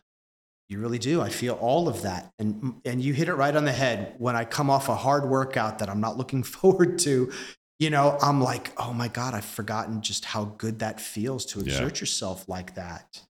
You 0.73 0.79
really 0.79 0.99
do. 0.99 1.21
I 1.21 1.29
feel 1.29 1.53
all 1.61 1.87
of 1.87 2.01
that. 2.01 2.33
And, 2.39 2.81
and 2.87 3.03
you 3.03 3.13
hit 3.13 3.29
it 3.29 3.35
right 3.35 3.55
on 3.55 3.67
the 3.67 3.73
head. 3.73 4.15
When 4.17 4.35
I 4.35 4.47
come 4.47 4.71
off 4.71 4.89
a 4.89 4.95
hard 4.95 5.29
workout 5.29 5.81
that 5.81 5.91
I'm 5.91 6.01
not 6.01 6.17
looking 6.17 6.43
forward 6.59 6.99
to, 7.01 7.31
you 7.79 7.91
know, 7.91 8.17
I'm 8.23 8.41
like, 8.41 8.73
oh 8.79 8.95
my 8.95 9.09
God, 9.09 9.35
I've 9.35 9.45
forgotten 9.45 10.01
just 10.01 10.25
how 10.25 10.47
good 10.57 10.79
that 10.79 10.99
feels 10.99 11.45
to 11.47 11.59
Yeah. 11.59 11.67
exert 11.67 12.01
yourself 12.01 12.49
like 12.49 12.75
that. 12.77 13.21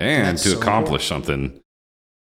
and 0.00 0.26
That's 0.38 0.44
to 0.44 0.50
so 0.52 0.58
accomplish 0.58 1.06
something, 1.06 1.60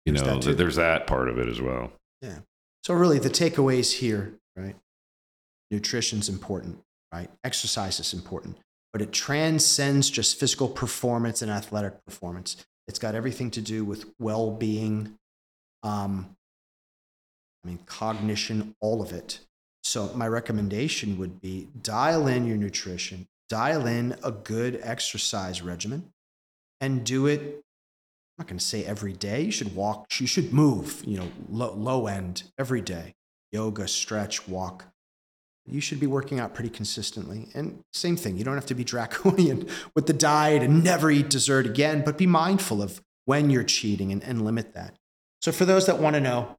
you 0.05 0.13
There's 0.13 0.21
know, 0.23 0.39
that 0.39 0.57
there's 0.59 0.75
that 0.75 1.07
part 1.07 1.29
of 1.29 1.39
it 1.39 1.47
as 1.47 1.59
well. 1.59 1.91
Yeah. 2.21 2.37
So, 2.83 2.93
really, 2.93 3.17
the 3.17 3.29
takeaways 3.31 3.93
here, 3.93 4.35
right? 4.55 4.75
Nutrition's 5.71 6.29
important, 6.29 6.77
right? 7.11 7.31
Exercise 7.43 7.99
is 7.99 8.13
important, 8.13 8.57
but 8.93 9.01
it 9.01 9.11
transcends 9.11 10.11
just 10.11 10.39
physical 10.39 10.67
performance 10.67 11.41
and 11.41 11.49
athletic 11.49 12.05
performance. 12.05 12.67
It's 12.89 12.99
got 12.99 13.15
everything 13.15 13.51
to 13.51 13.61
do 13.61 13.85
with 13.85 14.05
well 14.19 14.51
being, 14.51 15.15
um, 15.83 16.35
I 17.63 17.67
mean, 17.67 17.79
cognition, 17.85 18.75
all 18.81 19.01
of 19.01 19.13
it. 19.13 19.39
So, 19.83 20.11
my 20.15 20.27
recommendation 20.27 21.17
would 21.19 21.39
be 21.39 21.69
dial 21.81 22.27
in 22.27 22.45
your 22.45 22.57
nutrition, 22.57 23.27
dial 23.47 23.87
in 23.87 24.15
a 24.23 24.31
good 24.31 24.79
exercise 24.83 25.61
regimen, 25.61 26.11
and 26.81 27.05
do 27.05 27.27
it 27.27 27.63
I'm 28.39 28.43
not 28.43 28.47
going 28.47 28.59
to 28.59 28.65
say 28.65 28.85
every 28.85 29.11
day. 29.11 29.41
You 29.41 29.51
should 29.51 29.75
walk, 29.75 30.07
you 30.17 30.25
should 30.25 30.53
move, 30.53 31.03
you 31.05 31.17
know, 31.17 31.29
low, 31.49 31.73
low 31.73 32.07
end 32.07 32.43
every 32.57 32.79
day. 32.79 33.13
Yoga, 33.51 33.85
stretch, 33.85 34.47
walk. 34.47 34.85
You 35.71 35.81
should 35.81 35.99
be 35.99 36.07
working 36.07 36.39
out 36.39 36.53
pretty 36.53 36.69
consistently. 36.69 37.49
And 37.53 37.83
same 37.93 38.15
thing, 38.15 38.37
you 38.37 38.43
don't 38.43 38.55
have 38.55 38.65
to 38.67 38.75
be 38.75 38.83
draconian 38.83 39.67
with 39.95 40.07
the 40.07 40.13
diet 40.13 40.63
and 40.63 40.83
never 40.83 41.11
eat 41.11 41.29
dessert 41.29 41.65
again, 41.65 42.03
but 42.05 42.17
be 42.17 42.27
mindful 42.27 42.81
of 42.81 43.01
when 43.25 43.49
you're 43.49 43.63
cheating 43.63 44.11
and, 44.11 44.23
and 44.23 44.43
limit 44.43 44.73
that. 44.73 44.95
So, 45.41 45.51
for 45.51 45.65
those 45.65 45.85
that 45.85 45.99
want 45.99 46.15
to 46.15 46.19
know, 46.19 46.57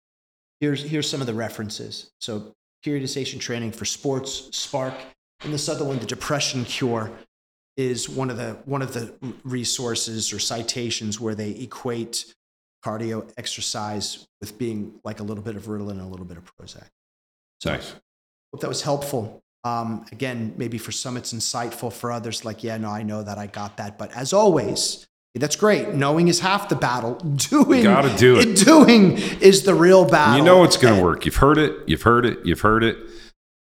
here's, 0.60 0.82
here's 0.82 1.08
some 1.10 1.20
of 1.20 1.26
the 1.26 1.34
references. 1.34 2.10
So, 2.20 2.54
periodization 2.84 3.40
training 3.40 3.72
for 3.72 3.84
sports, 3.84 4.48
Spark, 4.56 4.94
and 5.42 5.52
this 5.52 5.68
other 5.68 5.84
one, 5.84 5.98
the 5.98 6.06
depression 6.06 6.64
cure 6.64 7.10
is 7.76 8.08
one 8.08 8.30
of 8.30 8.36
the 8.36 8.58
one 8.64 8.82
of 8.82 8.92
the 8.92 9.14
resources 9.44 10.32
or 10.32 10.38
citations 10.38 11.18
where 11.18 11.34
they 11.34 11.50
equate 11.52 12.26
cardio 12.84 13.30
exercise 13.36 14.26
with 14.40 14.58
being 14.58 14.94
like 15.04 15.20
a 15.20 15.22
little 15.22 15.42
bit 15.42 15.56
of 15.56 15.64
Ritalin 15.66 15.92
and 15.92 16.00
a 16.00 16.06
little 16.06 16.26
bit 16.26 16.36
of 16.36 16.44
Prozac. 16.56 16.86
Nice. 17.64 17.94
Hope 18.52 18.60
that 18.60 18.68
was 18.68 18.82
helpful. 18.82 19.42
Um, 19.64 20.06
again, 20.10 20.54
maybe 20.56 20.78
for 20.78 20.92
some 20.92 21.16
it's 21.16 21.32
insightful. 21.32 21.92
For 21.92 22.10
others, 22.10 22.44
like 22.44 22.64
yeah, 22.64 22.76
no, 22.78 22.88
I 22.88 23.02
know 23.02 23.22
that 23.22 23.38
I 23.38 23.46
got 23.46 23.76
that. 23.76 23.98
But 23.98 24.10
as 24.16 24.32
always, 24.32 25.06
that's 25.34 25.56
great. 25.56 25.94
Knowing 25.94 26.28
is 26.28 26.40
half 26.40 26.68
the 26.68 26.76
battle. 26.76 27.14
Doing, 27.50 27.82
gotta 27.82 28.16
do 28.16 28.38
it. 28.38 28.56
Doing 28.64 29.18
is 29.40 29.64
the 29.64 29.74
real 29.74 30.04
battle. 30.04 30.38
You 30.38 30.44
know 30.44 30.64
it's 30.64 30.76
going 30.76 30.96
to 30.96 31.02
work. 31.02 31.26
You've 31.26 31.36
heard 31.36 31.58
it. 31.58 31.76
You've 31.86 32.02
heard 32.02 32.24
it. 32.26 32.38
You've 32.44 32.60
heard 32.60 32.82
it. 32.82 32.96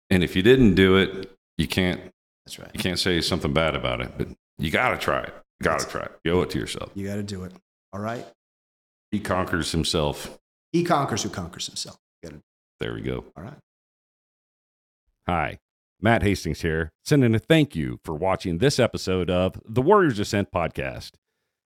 And 0.09 0.23
if 0.23 0.35
you 0.35 0.41
didn't 0.41 0.75
do 0.75 0.95
it, 0.97 1.29
you 1.57 1.67
can't 1.67 2.01
That's 2.45 2.57
right. 2.57 2.71
You 2.73 2.79
can't 2.79 2.97
say 2.97 3.21
something 3.21 3.53
bad 3.53 3.75
about 3.75 4.01
it, 4.01 4.11
but 4.17 4.29
you 4.57 4.71
got 4.71 4.91
to 4.91 4.97
try 4.97 5.21
it. 5.23 5.33
Got 5.61 5.79
to 5.81 5.87
try 5.87 6.03
it. 6.03 6.11
You 6.23 6.31
owe 6.31 6.41
it 6.41 6.49
to 6.51 6.59
yourself. 6.59 6.91
You 6.95 7.05
got 7.05 7.15
to 7.15 7.23
do 7.23 7.43
it. 7.43 7.51
All 7.93 7.99
right. 7.99 8.25
He 9.11 9.19
conquers 9.19 9.71
himself. 9.71 10.39
He 10.71 10.83
conquers 10.83 11.23
who 11.23 11.29
conquers 11.29 11.67
himself. 11.67 11.97
There 12.79 12.93
we 12.93 13.01
go. 13.01 13.25
all 13.35 13.43
right. 13.43 13.57
Hi, 15.29 15.59
Matt 16.01 16.23
Hastings 16.23 16.61
here, 16.61 16.91
sending 17.05 17.35
a 17.35 17.37
thank 17.37 17.75
you 17.75 17.99
for 18.03 18.15
watching 18.15 18.57
this 18.57 18.79
episode 18.79 19.29
of 19.29 19.61
the 19.63 19.79
Warriors 19.79 20.17
Ascent 20.17 20.51
podcast. 20.51 21.11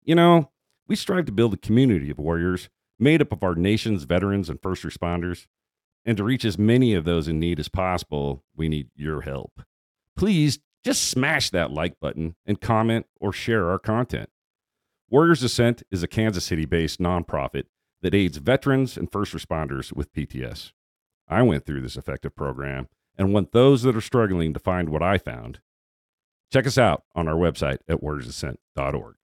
You 0.04 0.14
know, 0.14 0.52
we 0.86 0.94
strive 0.94 1.24
to 1.24 1.32
build 1.32 1.54
a 1.54 1.56
community 1.56 2.08
of 2.08 2.20
warriors 2.20 2.68
made 3.00 3.20
up 3.20 3.32
of 3.32 3.42
our 3.42 3.56
nation's 3.56 4.04
veterans 4.04 4.48
and 4.48 4.62
first 4.62 4.84
responders. 4.84 5.48
And 6.04 6.16
to 6.18 6.22
reach 6.22 6.44
as 6.44 6.56
many 6.56 6.94
of 6.94 7.04
those 7.04 7.26
in 7.26 7.40
need 7.40 7.58
as 7.58 7.68
possible, 7.68 8.44
we 8.54 8.68
need 8.68 8.90
your 8.94 9.22
help. 9.22 9.60
Please 10.16 10.60
just 10.84 11.02
smash 11.02 11.50
that 11.50 11.72
like 11.72 11.98
button 11.98 12.36
and 12.46 12.60
comment 12.60 13.06
or 13.20 13.32
share 13.32 13.68
our 13.70 13.80
content. 13.80 14.30
Warriors 15.10 15.42
Ascent 15.42 15.82
is 15.90 16.04
a 16.04 16.06
Kansas 16.06 16.44
City 16.44 16.64
based 16.64 17.00
nonprofit 17.00 17.64
that 18.02 18.14
aids 18.14 18.36
veterans 18.36 18.96
and 18.96 19.10
first 19.10 19.34
responders 19.34 19.92
with 19.92 20.12
PTS. 20.12 20.70
I 21.26 21.42
went 21.42 21.66
through 21.66 21.80
this 21.80 21.96
effective 21.96 22.36
program 22.36 22.86
and 23.18 23.34
want 23.34 23.52
those 23.52 23.82
that 23.82 23.96
are 23.96 24.00
struggling 24.00 24.54
to 24.54 24.60
find 24.60 24.88
what 24.88 25.02
I 25.02 25.18
found. 25.18 25.60
Check 26.52 26.66
us 26.66 26.78
out 26.78 27.02
on 27.14 27.28
our 27.28 27.34
website 27.34 27.78
at 27.88 28.00
warriorsascent.org. 28.00 29.17